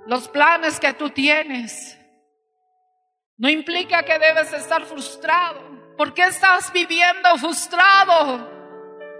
Los 0.06 0.28
planes 0.28 0.80
que 0.80 0.94
tú 0.94 1.10
tienes 1.10 1.98
no 3.36 3.50
implica 3.50 4.02
que 4.02 4.18
debes 4.18 4.50
estar 4.54 4.86
frustrado. 4.86 5.94
¿Por 5.98 6.14
qué 6.14 6.22
estás 6.22 6.72
viviendo 6.72 7.36
frustrado? 7.36 8.50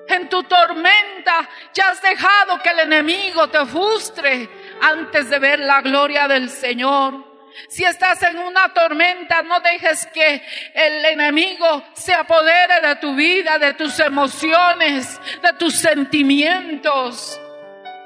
En 0.08 0.26
tu 0.30 0.42
tormenta 0.44 1.46
ya 1.74 1.90
has 1.90 2.00
dejado 2.00 2.62
que 2.62 2.70
el 2.70 2.78
enemigo 2.78 3.46
te 3.50 3.66
frustre 3.66 4.48
antes 4.80 5.28
de 5.28 5.38
ver 5.38 5.58
la 5.58 5.82
gloria 5.82 6.26
del 6.26 6.48
Señor. 6.48 7.31
Si 7.68 7.84
estás 7.84 8.22
en 8.22 8.38
una 8.38 8.72
tormenta, 8.72 9.42
no 9.42 9.60
dejes 9.60 10.06
que 10.06 10.42
el 10.74 11.04
enemigo 11.04 11.82
se 11.94 12.14
apodere 12.14 12.80
de 12.86 12.96
tu 12.96 13.14
vida, 13.14 13.58
de 13.58 13.74
tus 13.74 13.98
emociones, 14.00 15.20
de 15.42 15.52
tus 15.54 15.74
sentimientos. 15.74 17.40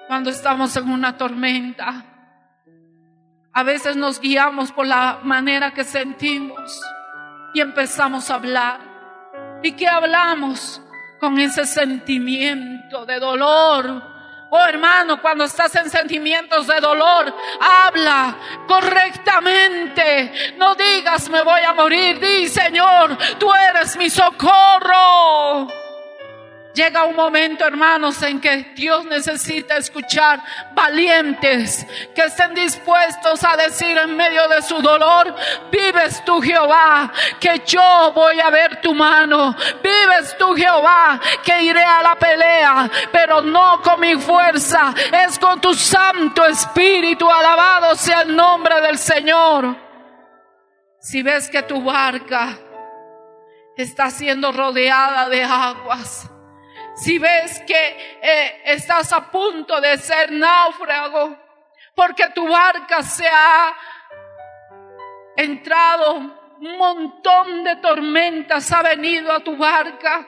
Cuando 0.06 0.30
estamos 0.30 0.76
en 0.76 0.90
una 0.90 1.16
tormenta, 1.16 2.04
a 3.52 3.62
veces 3.62 3.96
nos 3.96 4.20
guiamos 4.20 4.72
por 4.72 4.86
la 4.86 5.20
manera 5.22 5.72
que 5.72 5.84
sentimos 5.84 6.80
y 7.54 7.60
empezamos 7.60 8.30
a 8.30 8.34
hablar. 8.34 8.80
¿Y 9.62 9.72
qué 9.72 9.88
hablamos? 9.88 10.82
Con 11.18 11.38
ese 11.38 11.64
sentimiento 11.64 13.06
de 13.06 13.18
dolor, 13.18 14.15
Oh 14.50 14.64
hermano, 14.64 15.20
cuando 15.20 15.44
estás 15.44 15.74
en 15.74 15.90
sentimientos 15.90 16.66
de 16.66 16.80
dolor, 16.80 17.34
habla 17.60 18.36
correctamente. 18.68 20.54
No 20.56 20.74
digas 20.74 21.28
me 21.28 21.42
voy 21.42 21.62
a 21.62 21.74
morir. 21.74 22.20
Di 22.20 22.48
Señor, 22.48 23.16
tú 23.38 23.52
eres 23.52 23.96
mi 23.96 24.08
socorro. 24.08 25.68
Llega 26.76 27.06
un 27.06 27.16
momento, 27.16 27.64
hermanos, 27.64 28.22
en 28.22 28.38
que 28.38 28.74
Dios 28.74 29.06
necesita 29.06 29.78
escuchar 29.78 30.42
valientes 30.74 31.86
que 32.14 32.20
estén 32.20 32.52
dispuestos 32.52 33.42
a 33.44 33.56
decir 33.56 33.96
en 33.96 34.14
medio 34.14 34.46
de 34.48 34.60
su 34.60 34.82
dolor, 34.82 35.34
vives 35.72 36.22
tú 36.26 36.38
Jehová, 36.42 37.10
que 37.40 37.62
yo 37.64 38.12
voy 38.14 38.38
a 38.40 38.50
ver 38.50 38.82
tu 38.82 38.94
mano. 38.94 39.56
Vives 39.82 40.36
tú 40.36 40.54
Jehová, 40.54 41.18
que 41.42 41.62
iré 41.62 41.82
a 41.82 42.02
la 42.02 42.14
pelea, 42.16 42.90
pero 43.10 43.40
no 43.40 43.80
con 43.80 43.98
mi 43.98 44.16
fuerza, 44.16 44.92
es 45.24 45.38
con 45.38 45.58
tu 45.58 45.72
Santo 45.72 46.44
Espíritu. 46.44 47.26
Alabado 47.26 47.94
sea 47.94 48.20
el 48.20 48.36
nombre 48.36 48.82
del 48.82 48.98
Señor. 48.98 49.74
Si 51.00 51.22
ves 51.22 51.48
que 51.48 51.62
tu 51.62 51.82
barca 51.82 52.58
está 53.78 54.10
siendo 54.10 54.52
rodeada 54.52 55.30
de 55.30 55.42
aguas, 55.42 56.30
si 56.96 57.18
ves 57.18 57.60
que 57.66 58.18
eh, 58.22 58.62
estás 58.64 59.12
a 59.12 59.30
punto 59.30 59.80
de 59.80 59.98
ser 59.98 60.32
náufrago, 60.32 61.36
porque 61.94 62.28
tu 62.30 62.48
barca 62.48 63.02
se 63.02 63.26
ha 63.26 63.74
entrado, 65.36 66.16
un 66.58 66.78
montón 66.78 67.64
de 67.64 67.76
tormentas 67.76 68.72
ha 68.72 68.82
venido 68.82 69.30
a 69.30 69.40
tu 69.40 69.56
barca, 69.56 70.24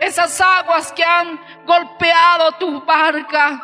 esas 0.00 0.40
aguas 0.40 0.92
que 0.92 1.04
han 1.04 1.40
golpeado 1.64 2.52
tu 2.52 2.84
barca. 2.84 3.60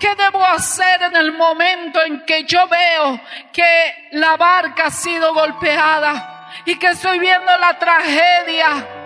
¿Qué 0.00 0.14
debo 0.16 0.44
hacer 0.44 1.02
en 1.02 1.14
el 1.14 1.32
momento 1.32 2.02
en 2.02 2.24
que 2.24 2.44
yo 2.44 2.66
veo 2.66 3.20
que 3.52 4.08
la 4.12 4.36
barca 4.36 4.86
ha 4.86 4.90
sido 4.90 5.32
golpeada 5.34 6.48
y 6.64 6.76
que 6.76 6.88
estoy 6.88 7.18
viendo 7.18 7.56
la 7.58 7.78
tragedia? 7.78 8.99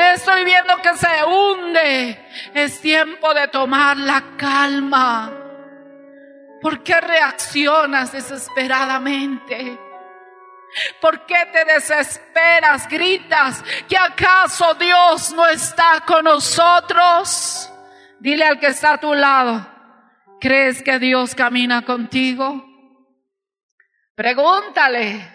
Estoy 0.00 0.44
viendo 0.44 0.76
que 0.78 0.96
se 0.96 1.24
hunde. 1.24 2.26
Es 2.54 2.80
tiempo 2.80 3.32
de 3.34 3.48
tomar 3.48 3.96
la 3.96 4.22
calma. 4.36 5.32
¿Por 6.60 6.82
qué 6.82 7.00
reaccionas 7.00 8.12
desesperadamente? 8.12 9.78
¿Por 11.00 11.24
qué 11.26 11.46
te 11.52 11.64
desesperas, 11.64 12.88
gritas 12.88 13.62
que 13.88 13.96
acaso 13.96 14.74
Dios 14.74 15.32
no 15.32 15.46
está 15.46 16.02
con 16.06 16.24
nosotros? 16.24 17.70
Dile 18.18 18.44
al 18.44 18.58
que 18.58 18.68
está 18.68 18.94
a 18.94 19.00
tu 19.00 19.14
lado, 19.14 19.66
¿crees 20.40 20.82
que 20.82 20.98
Dios 20.98 21.34
camina 21.34 21.82
contigo? 21.82 22.64
Pregúntale, 24.14 25.30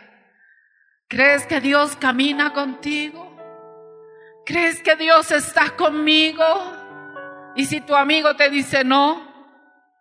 ¿crees 1.08 1.46
que 1.46 1.62
Dios 1.62 1.96
camina 1.96 2.52
contigo? 2.52 3.29
¿Crees 4.50 4.82
que 4.82 4.96
Dios 4.96 5.30
está 5.30 5.76
conmigo? 5.76 6.44
Y 7.56 7.66
si 7.66 7.82
tu 7.82 7.96
amigo 7.96 8.36
te 8.36 8.50
dice 8.50 8.84
no, 8.84 9.22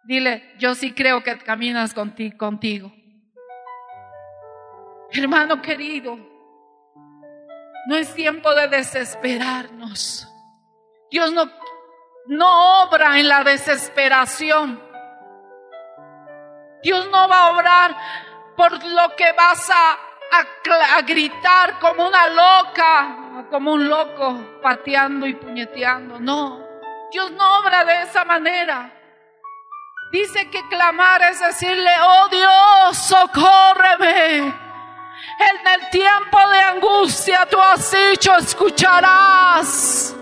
dile, 0.05 0.55
yo 0.59 0.75
sí 0.75 0.95
creo 0.95 1.23
que 1.23 1.37
caminas 1.37 1.93
contigo. 1.93 2.91
Hermano 5.11 5.61
querido, 5.61 6.17
no 7.89 7.95
es 7.95 8.15
tiempo 8.15 8.55
de 8.55 8.69
desesperarnos. 8.69 10.27
Dios 11.11 11.31
no, 11.35 11.53
no 12.29 12.85
obra 12.85 13.21
en 13.21 13.29
la 13.29 13.45
desesperación. 13.45 14.83
Dios 16.83 17.07
no 17.11 17.29
va 17.29 17.49
a 17.49 17.53
obrar 17.53 17.97
por 18.57 18.83
lo 18.83 19.15
que 19.15 19.31
vas 19.33 19.69
a 19.69 19.99
a, 20.31 21.03
gritar 21.03 21.79
como 21.79 22.07
una 22.07 22.29
loca, 22.29 23.17
como 23.51 23.73
un 23.73 23.89
loco, 23.89 24.61
pateando 24.63 25.27
y 25.27 25.35
puñeteando. 25.35 26.19
No, 26.19 26.65
Dios 27.13 27.31
no 27.33 27.59
obra 27.61 27.85
de 27.85 28.03
esa 28.03 28.25
manera. 28.25 28.93
Dice 30.11 30.49
que 30.51 30.67
clamar 30.69 31.23
es 31.23 31.41
decirle, 31.41 31.91
oh 32.03 32.29
Dios, 32.29 32.97
socórreme. 32.97 34.39
En 35.39 35.67
el 35.75 35.91
tiempo 35.91 36.39
de 36.51 36.61
angustia 36.61 37.47
tú 37.47 37.61
has 37.61 37.91
dicho, 37.91 38.35
escucharás. 38.37 40.17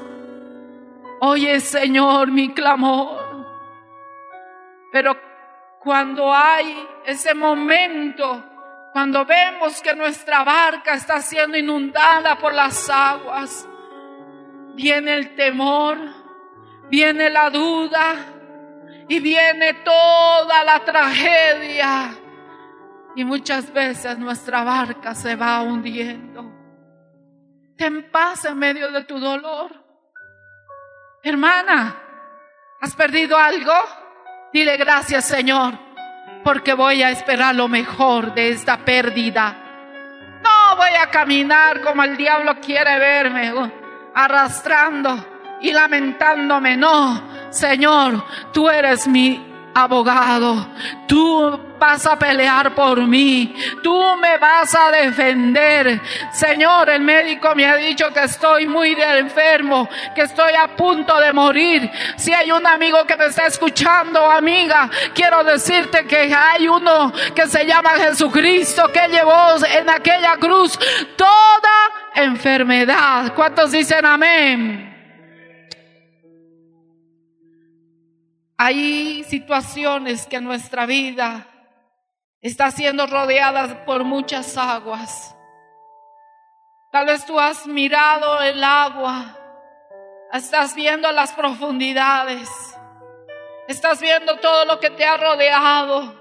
Oye 1.21 1.61
Señor 1.61 2.29
mi 2.29 2.53
clamor. 2.53 3.47
Pero 4.91 5.17
cuando 5.81 6.33
hay 6.33 6.89
ese 7.05 7.35
momento 7.35 8.43
cuando 8.97 9.27
vemos 9.27 9.83
que 9.83 9.95
nuestra 9.95 10.43
barca 10.43 10.95
está 10.95 11.21
siendo 11.21 11.59
inundada 11.59 12.39
por 12.39 12.55
las 12.55 12.89
aguas, 12.89 13.69
viene 14.75 15.17
el 15.17 15.35
temor, 15.35 15.99
viene 16.89 17.29
la 17.29 17.51
duda 17.51 18.15
y 19.07 19.21
viene 19.21 19.75
toda 19.85 20.65
la 20.65 20.83
tragedia. 20.83 22.17
Y 23.15 23.23
muchas 23.27 23.71
veces 23.71 24.17
nuestra 24.19 24.65
barca 24.65 25.15
se 25.15 25.37
va 25.37 25.61
hundiendo. 25.61 26.51
Ten 27.77 28.11
paz 28.11 28.47
en 28.47 28.57
medio 28.59 28.91
de 28.91 29.05
tu 29.05 29.21
dolor. 29.21 29.73
Hermana, 31.23 32.03
¿has 32.81 32.97
perdido 32.97 33.37
algo? 33.37 33.75
Dile 34.55 34.79
gracias 34.79 35.27
Señor, 35.27 35.86
porque 36.47 36.75
voy 36.75 37.03
a 37.03 37.11
esperar 37.11 37.57
lo 37.57 37.67
mejor 37.67 38.33
de 38.33 38.51
esta 38.51 38.77
pérdida. 38.77 39.57
No 40.45 40.77
voy 40.77 40.91
a 40.91 41.11
caminar 41.11 41.81
como 41.81 42.05
el 42.05 42.17
diablo 42.17 42.61
quiere 42.61 43.01
verme, 43.01 43.53
uh, 43.53 43.69
arrastrando 44.15 45.59
y 45.61 45.73
lamentándome. 45.73 46.77
No, 46.77 47.21
Señor, 47.51 48.25
tú 48.53 48.71
eres 48.71 49.09
mi 49.09 49.45
abogado. 49.77 50.67
Tú 51.07 51.61
vas 51.79 52.07
a 52.07 52.19
pelear 52.19 52.75
por 52.75 52.99
mí. 53.07 53.55
Tú 53.83 54.17
me 54.17 54.39
vas 54.39 54.75
a 54.75 54.91
defender. 54.91 56.01
Señor, 56.33 56.89
el 56.89 57.03
médico 57.03 57.55
me 57.55 57.67
ha 57.67 57.77
dicho 57.77 58.11
que 58.13 58.25
estoy 58.25 58.67
muy 58.67 58.97
enfermo, 58.99 59.87
que 60.15 60.23
estoy 60.23 60.55
a 60.55 60.69
punto 60.75 61.21
de 61.21 61.33
morir. 61.33 61.91
Si 62.17 62.33
hay 62.33 62.51
un 62.51 62.67
amigo 62.67 63.05
que 63.07 63.17
me 63.17 63.27
está 63.27 63.47
escuchando, 63.47 64.31
amiga, 64.31 64.89
quiero 65.15 65.45
decirte 65.45 66.07
que 66.07 66.35
hay 66.35 66.67
uno 66.67 67.13
que 67.35 67.47
se 67.47 67.67
llama 67.67 67.91
Jesucristo 67.99 68.91
que 68.91 69.09
llevó 69.09 69.57
en 69.79 69.91
aquella 69.91 70.37
cruz 70.39 70.79
toda 71.17 71.93
enfermedad. 72.15 73.35
¿Cuántos 73.35 73.73
dicen 73.73 74.07
amén? 74.07 74.96
Hay 78.59 79.23
situaciones 79.25 80.27
que 80.27 80.41
nuestra 80.41 80.87
vida 80.87 81.47
está 82.41 82.71
siendo 82.71 83.07
rodeada 83.07 83.85
por 83.85 84.05
muchas 84.05 84.57
aguas. 84.57 85.37
Tal 86.91 87.05
vez 87.05 87.27
tú 87.27 87.39
has 87.39 87.67
mirado 87.67 88.41
el 88.41 88.65
agua, 88.65 89.37
estás 90.33 90.75
viendo 90.75 91.13
las 91.13 91.33
profundidades, 91.35 92.49
estás 93.69 94.01
viendo 94.01 94.37
todo 94.37 94.65
lo 94.65 94.81
que 94.81 94.89
te 94.89 95.05
ha 95.05 95.19
rodeado. 95.19 96.15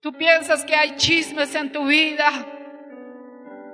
Tú 0.00 0.14
piensas 0.14 0.64
que 0.64 0.74
hay 0.74 0.96
chismes 0.96 1.54
en 1.54 1.72
tu 1.72 1.84
vida. 1.84 2.30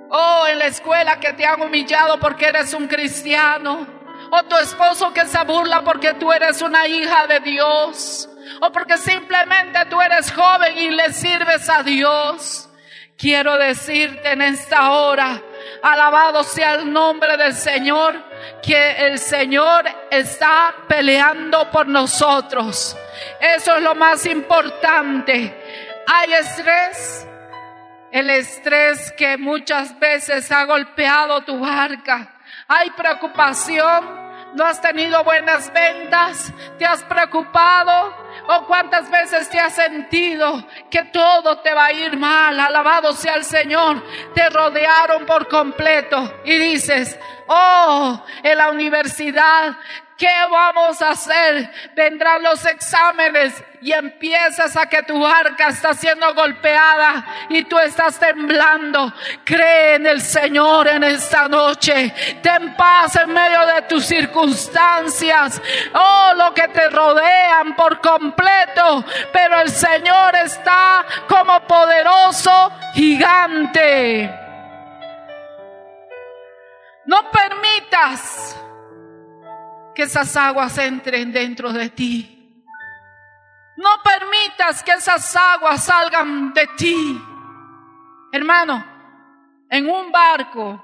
Oh, 0.09 0.45
en 0.49 0.59
la 0.59 0.65
escuela 0.65 1.21
que 1.21 1.31
te 1.33 1.45
han 1.45 1.61
humillado 1.61 2.19
porque 2.19 2.47
eres 2.47 2.73
un 2.73 2.87
cristiano 2.87 3.96
o 4.31 4.43
tu 4.43 4.57
esposo 4.57 5.13
que 5.13 5.25
se 5.25 5.43
burla 5.43 5.83
porque 5.83 6.13
tú 6.15 6.31
eres 6.31 6.61
una 6.61 6.87
hija 6.87 7.27
de 7.27 7.39
Dios, 7.39 8.29
o 8.61 8.71
porque 8.71 8.97
simplemente 8.97 9.85
tú 9.89 10.01
eres 10.01 10.31
joven 10.31 10.77
y 10.77 10.89
le 10.91 11.13
sirves 11.13 11.69
a 11.69 11.83
Dios. 11.83 12.69
Quiero 13.17 13.57
decirte 13.57 14.31
en 14.31 14.43
esta 14.43 14.91
hora, 14.91 15.41
alabado 15.81 16.43
sea 16.43 16.75
el 16.75 16.93
nombre 16.93 17.35
del 17.35 17.53
Señor, 17.53 18.15
que 18.61 19.07
el 19.07 19.17
Señor 19.17 19.85
está 20.11 20.75
peleando 20.87 21.71
por 21.71 21.87
nosotros. 21.87 22.95
Eso 23.39 23.75
es 23.75 23.81
lo 23.81 23.95
más 23.95 24.23
importante. 24.27 26.03
Hay 26.05 26.33
estrés, 26.33 27.27
el 28.11 28.29
estrés 28.29 29.11
que 29.13 29.35
muchas 29.37 29.97
veces 29.99 30.51
ha 30.51 30.65
golpeado 30.65 31.41
tu 31.41 31.59
barca 31.59 32.36
hay 32.67 32.89
preocupación, 32.91 34.27
no 34.53 34.65
has 34.65 34.81
tenido 34.81 35.23
buenas 35.23 35.71
ventas, 35.71 36.53
te 36.77 36.85
has 36.85 37.03
preocupado 37.03 38.13
o 38.47 38.65
cuántas 38.65 39.09
veces 39.09 39.49
te 39.49 39.59
has 39.59 39.73
sentido 39.73 40.65
que 40.89 41.03
todo 41.05 41.59
te 41.59 41.73
va 41.73 41.85
a 41.85 41.93
ir 41.93 42.17
mal. 42.17 42.59
Alabado 42.59 43.13
sea 43.13 43.35
el 43.35 43.43
Señor. 43.43 44.03
Te 44.33 44.49
rodearon 44.49 45.25
por 45.25 45.47
completo 45.47 46.41
y 46.45 46.57
dices, 46.57 47.19
oh, 47.47 48.23
en 48.43 48.57
la 48.57 48.69
universidad 48.69 49.77
¿Qué 50.17 50.27
vamos 50.49 50.99
a 51.03 51.11
hacer? 51.11 51.71
Vendrán 51.95 52.41
los 52.41 52.65
exámenes 52.65 53.63
y 53.81 53.91
empiezas 53.91 54.75
a 54.75 54.89
que 54.89 55.03
tu 55.03 55.23
arca 55.23 55.67
está 55.67 55.93
siendo 55.93 56.33
golpeada 56.33 57.23
y 57.49 57.63
tú 57.65 57.77
estás 57.77 58.17
temblando. 58.19 59.13
Cree 59.43 59.95
en 59.95 60.07
el 60.07 60.21
Señor 60.21 60.87
en 60.87 61.03
esta 61.03 61.47
noche. 61.47 62.11
Ten 62.41 62.75
paz 62.75 63.15
en 63.17 63.31
medio 63.31 63.63
de 63.67 63.83
tus 63.83 64.05
circunstancias. 64.05 65.61
Oh, 65.93 66.31
lo 66.35 66.51
que 66.51 66.67
te 66.69 66.89
rodean 66.89 67.75
por 67.75 68.01
completo. 68.01 68.26
Pero 68.35 69.61
el 69.61 69.69
Señor 69.69 70.35
está 70.35 71.05
como 71.27 71.61
poderoso 71.61 72.71
gigante. 72.93 74.29
No 77.05 77.31
permitas 77.31 78.61
que 79.95 80.03
esas 80.03 80.35
aguas 80.35 80.77
entren 80.77 81.31
dentro 81.31 81.71
de 81.71 81.89
ti. 81.89 82.63
No 83.77 83.89
permitas 84.03 84.83
que 84.83 84.91
esas 84.91 85.35
aguas 85.35 85.83
salgan 85.83 86.53
de 86.53 86.67
ti. 86.77 87.21
Hermano, 88.31 88.85
en 89.69 89.89
un 89.89 90.11
barco 90.11 90.83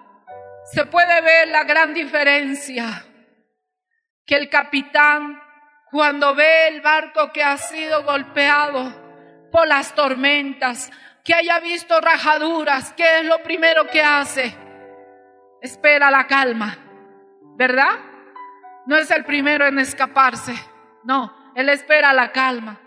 se 0.72 0.86
puede 0.86 1.22
ver 1.22 1.50
la 1.50 1.64
gran 1.64 1.94
diferencia 1.94 3.06
que 4.26 4.36
el 4.36 4.50
capitán 4.50 5.43
cuando 5.94 6.34
ve 6.34 6.70
el 6.70 6.82
barco 6.82 7.32
que 7.32 7.44
ha 7.44 7.56
sido 7.56 8.02
golpeado 8.04 8.92
por 9.52 9.68
las 9.68 9.94
tormentas, 9.94 10.92
que 11.24 11.36
haya 11.36 11.60
visto 11.60 12.02
rajaduras, 12.02 12.94
¿qué 12.94 13.20
es 13.20 13.26
lo 13.26 13.44
primero 13.44 13.86
que 13.86 14.02
hace? 14.02 14.58
Espera 15.62 16.10
la 16.10 16.26
calma, 16.26 16.76
¿verdad? 17.58 17.92
No 18.88 18.98
es 18.98 19.12
el 19.12 19.24
primero 19.24 19.68
en 19.68 19.78
escaparse. 19.78 20.56
No, 21.04 21.54
Él 21.54 21.70
espera 21.70 22.12
la 22.12 22.32
calma. 22.32 22.82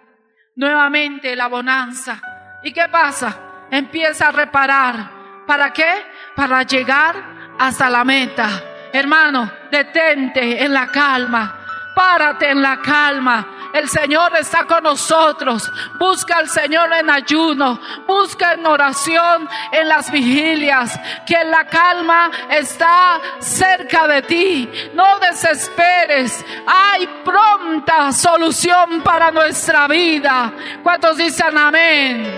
Nuevamente 0.57 1.37
la 1.37 1.47
bonanza. 1.47 2.21
¿Y 2.65 2.73
qué 2.73 2.89
pasa? 2.91 3.69
Empieza 3.71 4.31
a 4.31 4.33
reparar. 4.33 5.47
¿Para 5.47 5.73
qué? 5.73 5.93
Para 6.35 6.65
llegar 6.65 7.15
hasta 7.57 7.89
la 7.89 8.03
meta. 8.03 8.49
Hermano, 8.93 9.49
detente 9.71 10.65
en 10.65 10.75
la 10.75 10.89
calma. 10.89 11.66
Párate 11.97 12.51
en 12.51 12.61
la 12.61 12.79
calma. 12.83 13.71
El 13.73 13.89
Señor 13.89 14.37
está 14.37 14.65
con 14.67 14.83
nosotros. 14.83 15.73
Busca 15.99 16.37
al 16.37 16.51
Señor 16.51 16.93
en 16.93 17.09
ayuno. 17.09 17.81
Busca 18.07 18.53
en 18.53 18.67
oración 18.67 19.49
en 19.73 19.89
las 19.89 20.11
vigilias. 20.11 21.01
Que 21.27 21.43
la 21.47 21.65
calma 21.65 22.31
está 22.51 23.19
cerca 23.39 24.07
de 24.09 24.21
ti. 24.21 24.71
No 24.93 25.19
desesperes. 25.21 26.45
Hay 26.67 27.09
pronta 27.25 28.13
solución 28.13 29.01
para 29.03 29.31
nuestra 29.31 29.89
vida. 29.89 30.53
¿Cuántos 30.83 31.17
dicen 31.17 31.57
amén? 31.57 32.31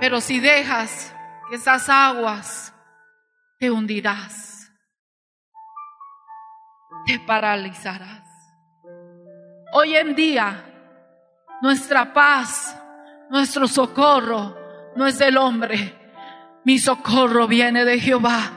Pero 0.00 0.22
si 0.22 0.40
dejas 0.40 1.14
esas 1.52 1.86
aguas 1.90 2.72
te 3.58 3.70
hundirás. 3.70 4.47
Te 7.08 7.18
paralizarás. 7.20 8.22
Hoy 9.72 9.96
en 9.96 10.14
día, 10.14 10.62
nuestra 11.62 12.12
paz, 12.12 12.78
nuestro 13.30 13.66
socorro 13.66 14.54
no 14.94 15.06
es 15.06 15.18
del 15.18 15.38
hombre. 15.38 15.96
Mi 16.66 16.78
socorro 16.78 17.46
viene 17.48 17.86
de 17.86 17.98
Jehová. 17.98 18.50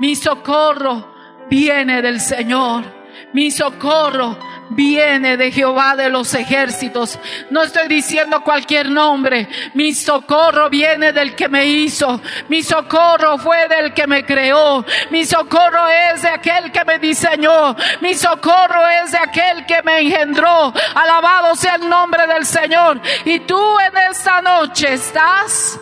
Mi 0.00 0.14
socorro 0.16 1.14
viene 1.48 2.02
del 2.02 2.20
Señor. 2.20 2.84
Mi 3.32 3.50
socorro 3.50 4.36
viene 4.70 5.36
de 5.36 5.50
Jehová 5.50 5.96
de 5.96 6.10
los 6.10 6.32
ejércitos. 6.34 7.18
No 7.50 7.62
estoy 7.62 7.88
diciendo 7.88 8.42
cualquier 8.42 8.90
nombre. 8.90 9.48
Mi 9.74 9.94
socorro 9.94 10.70
viene 10.70 11.12
del 11.12 11.34
que 11.34 11.48
me 11.48 11.66
hizo. 11.66 12.20
Mi 12.48 12.62
socorro 12.62 13.38
fue 13.38 13.68
del 13.68 13.94
que 13.94 14.06
me 14.06 14.24
creó. 14.24 14.84
Mi 15.10 15.24
socorro 15.24 15.88
es 15.88 16.22
de 16.22 16.28
aquel 16.28 16.70
que 16.72 16.84
me 16.84 16.98
diseñó. 16.98 17.76
Mi 18.00 18.14
socorro 18.14 18.86
es 19.04 19.12
de 19.12 19.18
aquel 19.18 19.66
que 19.66 19.82
me 19.82 20.00
engendró. 20.00 20.72
Alabado 20.94 21.54
sea 21.54 21.76
el 21.76 21.88
nombre 21.88 22.26
del 22.26 22.44
Señor. 22.46 23.00
Y 23.24 23.40
tú 23.40 23.78
en 23.80 23.96
esta 24.10 24.42
noche 24.42 24.94
estás 24.94 25.80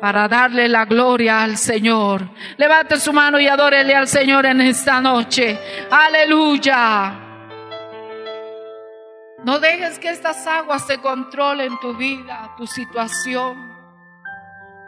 para 0.00 0.28
darle 0.28 0.68
la 0.68 0.86
gloria 0.86 1.42
al 1.42 1.58
Señor. 1.58 2.22
Levante 2.56 2.98
su 2.98 3.12
mano 3.12 3.38
y 3.38 3.46
adórele 3.46 3.94
al 3.94 4.08
Señor 4.08 4.46
en 4.46 4.62
esta 4.62 5.00
noche. 5.00 5.58
Aleluya. 5.90 7.19
No 9.44 9.58
dejes 9.58 9.98
que 9.98 10.10
estas 10.10 10.46
aguas 10.46 10.86
te 10.86 10.98
controlen 10.98 11.78
tu 11.80 11.96
vida, 11.96 12.54
tu 12.58 12.66
situación. 12.66 13.70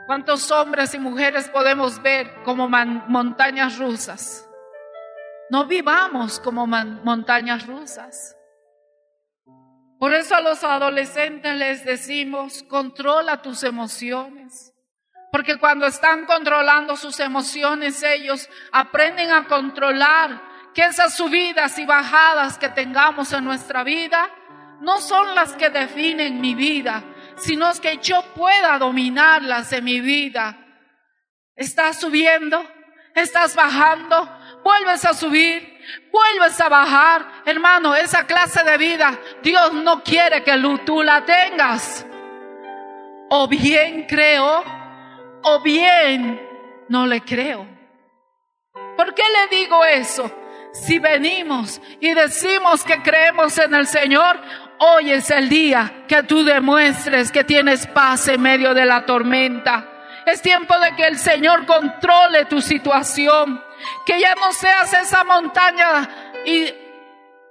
¿Cuántos 0.06 0.50
hombres 0.50 0.92
y 0.92 0.98
mujeres 0.98 1.48
podemos 1.48 2.02
ver 2.02 2.42
como 2.42 2.68
montañas 2.68 3.78
rusas? 3.78 4.46
No 5.48 5.64
vivamos 5.64 6.38
como 6.38 6.66
montañas 6.66 7.66
rusas. 7.66 8.36
Por 9.98 10.12
eso 10.12 10.34
a 10.34 10.40
los 10.40 10.62
adolescentes 10.64 11.54
les 11.56 11.84
decimos, 11.84 12.62
controla 12.64 13.40
tus 13.40 13.62
emociones. 13.62 14.74
Porque 15.30 15.58
cuando 15.58 15.86
están 15.86 16.26
controlando 16.26 16.94
sus 16.96 17.18
emociones, 17.20 18.02
ellos 18.02 18.50
aprenden 18.70 19.32
a 19.32 19.46
controlar 19.46 20.42
que 20.74 20.82
esas 20.82 21.14
subidas 21.14 21.78
y 21.78 21.86
bajadas 21.86 22.58
que 22.58 22.68
tengamos 22.68 23.32
en 23.32 23.44
nuestra 23.44 23.84
vida 23.84 24.28
no 24.82 25.00
son 25.00 25.34
las 25.34 25.54
que 25.54 25.70
definen 25.70 26.40
mi 26.40 26.54
vida, 26.54 27.02
sino 27.36 27.72
que 27.80 27.98
yo 27.98 28.22
pueda 28.34 28.78
dominarlas 28.78 29.72
en 29.72 29.84
mi 29.84 30.00
vida. 30.00 30.58
Estás 31.54 32.00
subiendo, 32.00 32.64
estás 33.14 33.54
bajando, 33.54 34.28
vuelves 34.64 35.04
a 35.04 35.14
subir, 35.14 35.80
vuelves 36.10 36.60
a 36.60 36.68
bajar. 36.68 37.42
Hermano, 37.44 37.94
esa 37.94 38.26
clase 38.26 38.62
de 38.64 38.76
vida 38.76 39.18
Dios 39.42 39.72
no 39.72 40.02
quiere 40.02 40.42
que 40.42 40.58
tú 40.84 41.02
la 41.02 41.24
tengas. 41.24 42.04
O 43.30 43.46
bien 43.48 44.06
creo, 44.06 44.64
o 45.44 45.60
bien 45.62 46.40
no 46.88 47.06
le 47.06 47.20
creo. 47.22 47.66
¿Por 48.96 49.14
qué 49.14 49.22
le 49.22 49.56
digo 49.56 49.84
eso? 49.84 50.30
Si 50.72 50.98
venimos 50.98 51.80
y 52.00 52.14
decimos 52.14 52.82
que 52.82 53.02
creemos 53.02 53.58
en 53.58 53.74
el 53.74 53.86
Señor, 53.86 54.40
hoy 54.78 55.12
es 55.12 55.30
el 55.30 55.48
día 55.48 56.04
que 56.08 56.22
tú 56.22 56.44
demuestres 56.44 57.30
que 57.32 57.44
tienes 57.44 57.86
paz 57.86 58.28
en 58.28 58.40
medio 58.40 58.74
de 58.74 58.84
la 58.84 59.04
tormenta. 59.06 59.88
Es 60.26 60.40
tiempo 60.40 60.78
de 60.78 60.94
que 60.94 61.06
el 61.06 61.18
Señor 61.18 61.66
controle 61.66 62.44
tu 62.46 62.60
situación. 62.60 63.62
Que 64.06 64.20
ya 64.20 64.34
no 64.34 64.52
seas 64.52 64.92
esa 64.92 65.24
montaña 65.24 66.08
y 66.44 66.72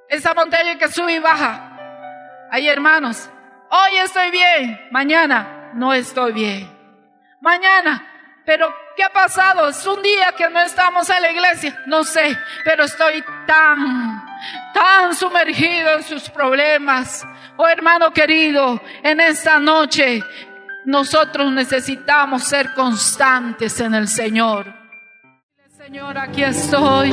esa 0.08 0.34
montaña 0.34 0.78
que 0.78 0.88
sube 0.88 1.14
y 1.14 1.20
baja. 1.20 2.48
Ay, 2.50 2.68
hermanos, 2.68 3.30
hoy 3.70 3.98
estoy 3.98 4.32
bien, 4.32 4.88
mañana 4.92 5.72
no 5.74 5.94
estoy 5.94 6.34
bien. 6.34 6.70
Mañana, 7.40 8.08
pero 8.46 8.74
¿qué 8.96 9.04
ha 9.04 9.10
pasado? 9.10 9.70
Es 9.70 9.86
un 9.86 10.02
día 10.02 10.34
que 10.38 10.50
no 10.50 10.62
estamos 10.62 11.10
en 11.10 11.22
la 11.22 11.32
iglesia. 11.32 11.82
No 11.86 12.04
sé, 12.04 12.38
pero 12.64 12.84
estoy 12.84 13.24
tan, 13.46 14.26
tan 14.74 15.16
sumergido 15.16 15.98
en 15.98 16.04
sus 16.04 16.30
problemas. 16.30 17.26
Oh 17.58 17.68
hermano 17.68 18.12
querido, 18.12 18.82
en 19.04 19.20
esta 19.20 19.60
noche 19.60 20.22
nosotros 20.86 21.52
necesitamos 21.52 22.44
ser 22.44 22.74
constantes 22.74 23.80
en 23.80 23.94
el 23.94 24.08
Señor. 24.08 24.74
Señor, 25.78 26.18
aquí 26.18 26.44
estoy. 26.44 27.12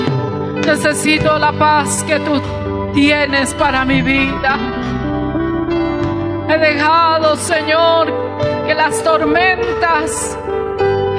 Necesito 0.66 1.38
la 1.38 1.52
paz 1.52 2.02
que 2.04 2.18
tú 2.20 2.40
tienes 2.94 3.54
para 3.54 3.84
mi 3.84 4.02
vida. 4.02 4.56
He 6.48 6.58
dejado, 6.58 7.36
Señor, 7.36 8.12
que 8.66 8.74
las 8.74 9.02
tormentas 9.02 10.38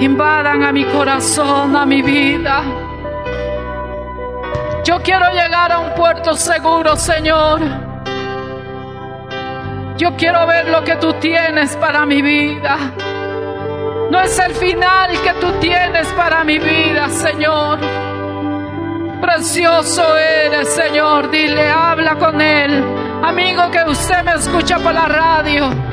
invadan 0.01 0.63
a 0.63 0.71
mi 0.71 0.85
corazón, 0.85 1.75
a 1.75 1.85
mi 1.85 2.01
vida. 2.01 2.63
Yo 4.83 5.01
quiero 5.01 5.29
llegar 5.31 5.71
a 5.71 5.79
un 5.79 5.93
puerto 5.93 6.33
seguro, 6.35 6.95
Señor. 6.95 7.62
Yo 9.97 10.15
quiero 10.15 10.47
ver 10.47 10.69
lo 10.69 10.83
que 10.83 10.95
tú 10.95 11.13
tienes 11.13 11.75
para 11.75 12.05
mi 12.05 12.21
vida. 12.21 12.77
No 14.09 14.19
es 14.21 14.39
el 14.39 14.53
final 14.55 15.12
que 15.21 15.33
tú 15.33 15.51
tienes 15.59 16.07
para 16.13 16.43
mi 16.43 16.57
vida, 16.57 17.09
Señor. 17.09 17.79
Precioso 19.21 20.17
eres, 20.17 20.69
Señor. 20.69 21.29
Dile, 21.29 21.69
habla 21.69 22.15
con 22.15 22.39
Él. 22.41 22.83
Amigo 23.21 23.69
que 23.69 23.83
usted 23.83 24.23
me 24.23 24.33
escucha 24.35 24.79
por 24.79 24.93
la 24.93 25.05
radio. 25.05 25.88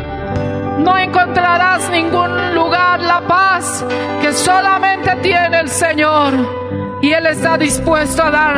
No 0.87 0.97
encontrarás 0.97 1.91
ningún 1.91 2.55
lugar 2.55 3.01
la 3.01 3.21
paz 3.21 3.85
que 4.23 4.33
solamente 4.33 5.17
tiene 5.17 5.59
el 5.59 5.69
Señor. 5.69 6.33
Y 7.03 7.11
Él 7.13 7.27
está 7.27 7.59
dispuesto 7.59 8.23
a 8.23 8.31
dar 8.31 8.57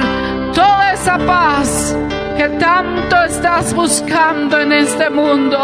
toda 0.52 0.92
esa 0.92 1.16
paz 1.16 1.96
que 2.36 2.50
tanto 2.50 3.22
estás 3.22 3.72
buscando 3.72 4.60
en 4.60 4.72
este 4.72 5.08
mundo. 5.08 5.58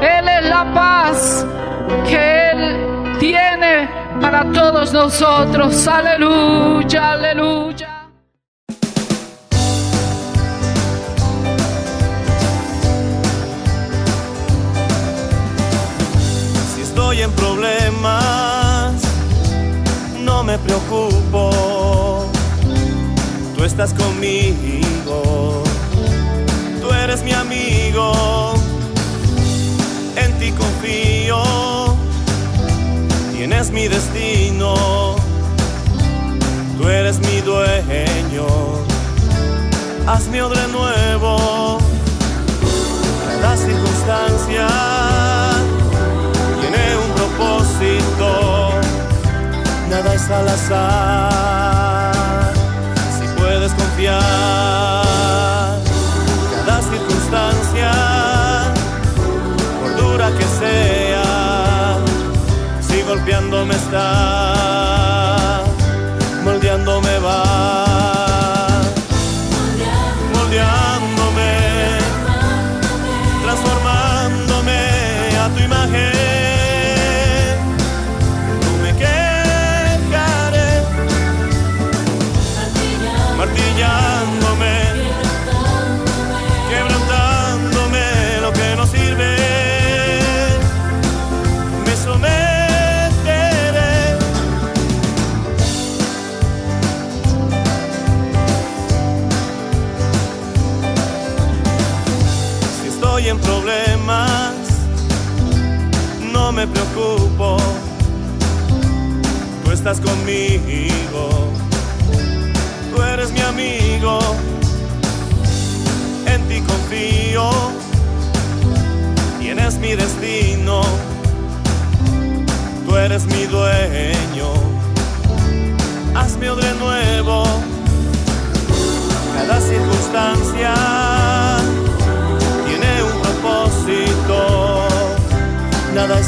Él 0.00 0.26
es 0.26 0.48
la 0.48 0.64
paz 0.72 1.46
que 2.08 2.50
Él 2.52 3.18
tiene 3.20 3.86
para 4.22 4.50
todos 4.52 4.90
nosotros. 4.90 5.86
Aleluya, 5.86 7.12
aleluya. 7.12 7.93
Me 20.54 20.58
preocupo. 20.58 22.26
Tú 23.56 23.64
estás 23.64 23.92
conmigo. 23.94 25.62
Eres 27.04 27.22
mi 27.22 27.32
amigo, 27.32 28.54
en 30.16 30.32
ti 30.38 30.52
confío, 30.52 31.42
tienes 33.36 33.70
mi 33.70 33.88
destino, 33.88 35.14
tú 36.78 36.88
eres 36.88 37.18
mi 37.18 37.42
dueño, 37.42 38.46
hazme 40.06 40.38
de 40.38 40.68
nuevo, 40.68 41.78
cada 43.42 43.56
circunstancia 43.58 45.13
nada 49.94 50.14
es 50.14 50.28
al 50.28 50.48
azar, 50.48 52.14
si 53.16 53.26
puedes 53.38 53.72
confiar 53.74 55.04
por 59.80 59.90
dura 59.96 60.30
que 60.36 60.46
sea, 60.60 61.96
si 62.80 63.02
golpeándome 63.02 63.74
está, 63.76 65.03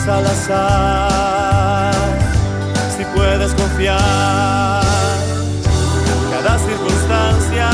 al 0.08 0.26
azar, 0.26 1.94
si 2.96 3.04
puedes 3.06 3.52
confiar. 3.54 4.82
Cada 6.30 6.58
circunstancia, 6.58 7.68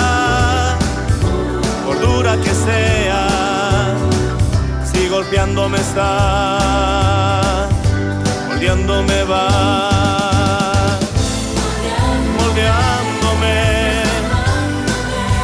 por 1.84 2.00
dura 2.00 2.36
que 2.36 2.54
sea, 2.54 3.26
si 4.90 5.08
golpeándome 5.08 5.78
está, 5.78 7.68
moldeándome 8.48 9.24
va. 9.24 10.98
Moldeándome, 12.38 13.56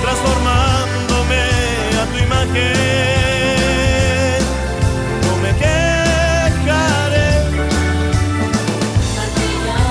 transformándome 0.03 1.41
a 2.01 2.05
tu 2.13 2.19
imagen 2.25 3.18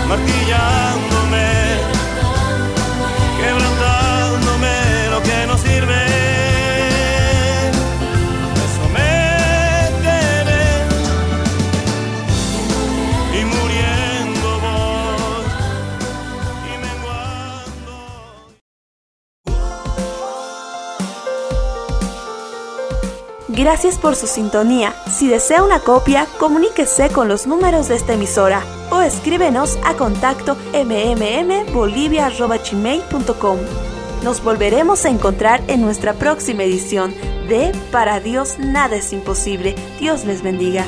martillándome, 0.07 1.49
quebrantándome 3.39 5.09
lo 5.11 5.21
que 5.21 5.47
no 5.47 5.57
sirve. 5.57 6.05
me 8.53 8.61
Sométeme 8.77 10.61
y 13.33 13.43
muriendo 13.43 14.49
voy 14.61 15.45
y 16.73 16.77
menguando. 16.77 17.91
Gracias 23.49 23.97
por 23.97 24.15
su 24.15 24.27
sintonía. 24.27 24.95
Si 25.11 25.27
desea 25.27 25.63
una 25.63 25.79
copia, 25.79 26.27
comuníquese 26.39 27.09
con 27.09 27.27
los 27.27 27.45
números 27.45 27.89
de 27.89 27.95
esta 27.95 28.13
emisora 28.13 28.76
o 28.97 29.01
escríbenos 29.01 29.77
a 29.83 29.93
contacto 29.93 30.57
mmmbolivia.gmail.com. 30.73 33.59
Nos 34.23 34.43
volveremos 34.43 35.05
a 35.05 35.09
encontrar 35.09 35.61
en 35.67 35.81
nuestra 35.81 36.13
próxima 36.13 36.63
edición 36.63 37.13
de 37.47 37.71
Para 37.91 38.19
Dios 38.19 38.57
nada 38.57 38.95
es 38.95 39.13
imposible. 39.13 39.75
Dios 39.99 40.25
les 40.25 40.41
bendiga. 40.41 40.83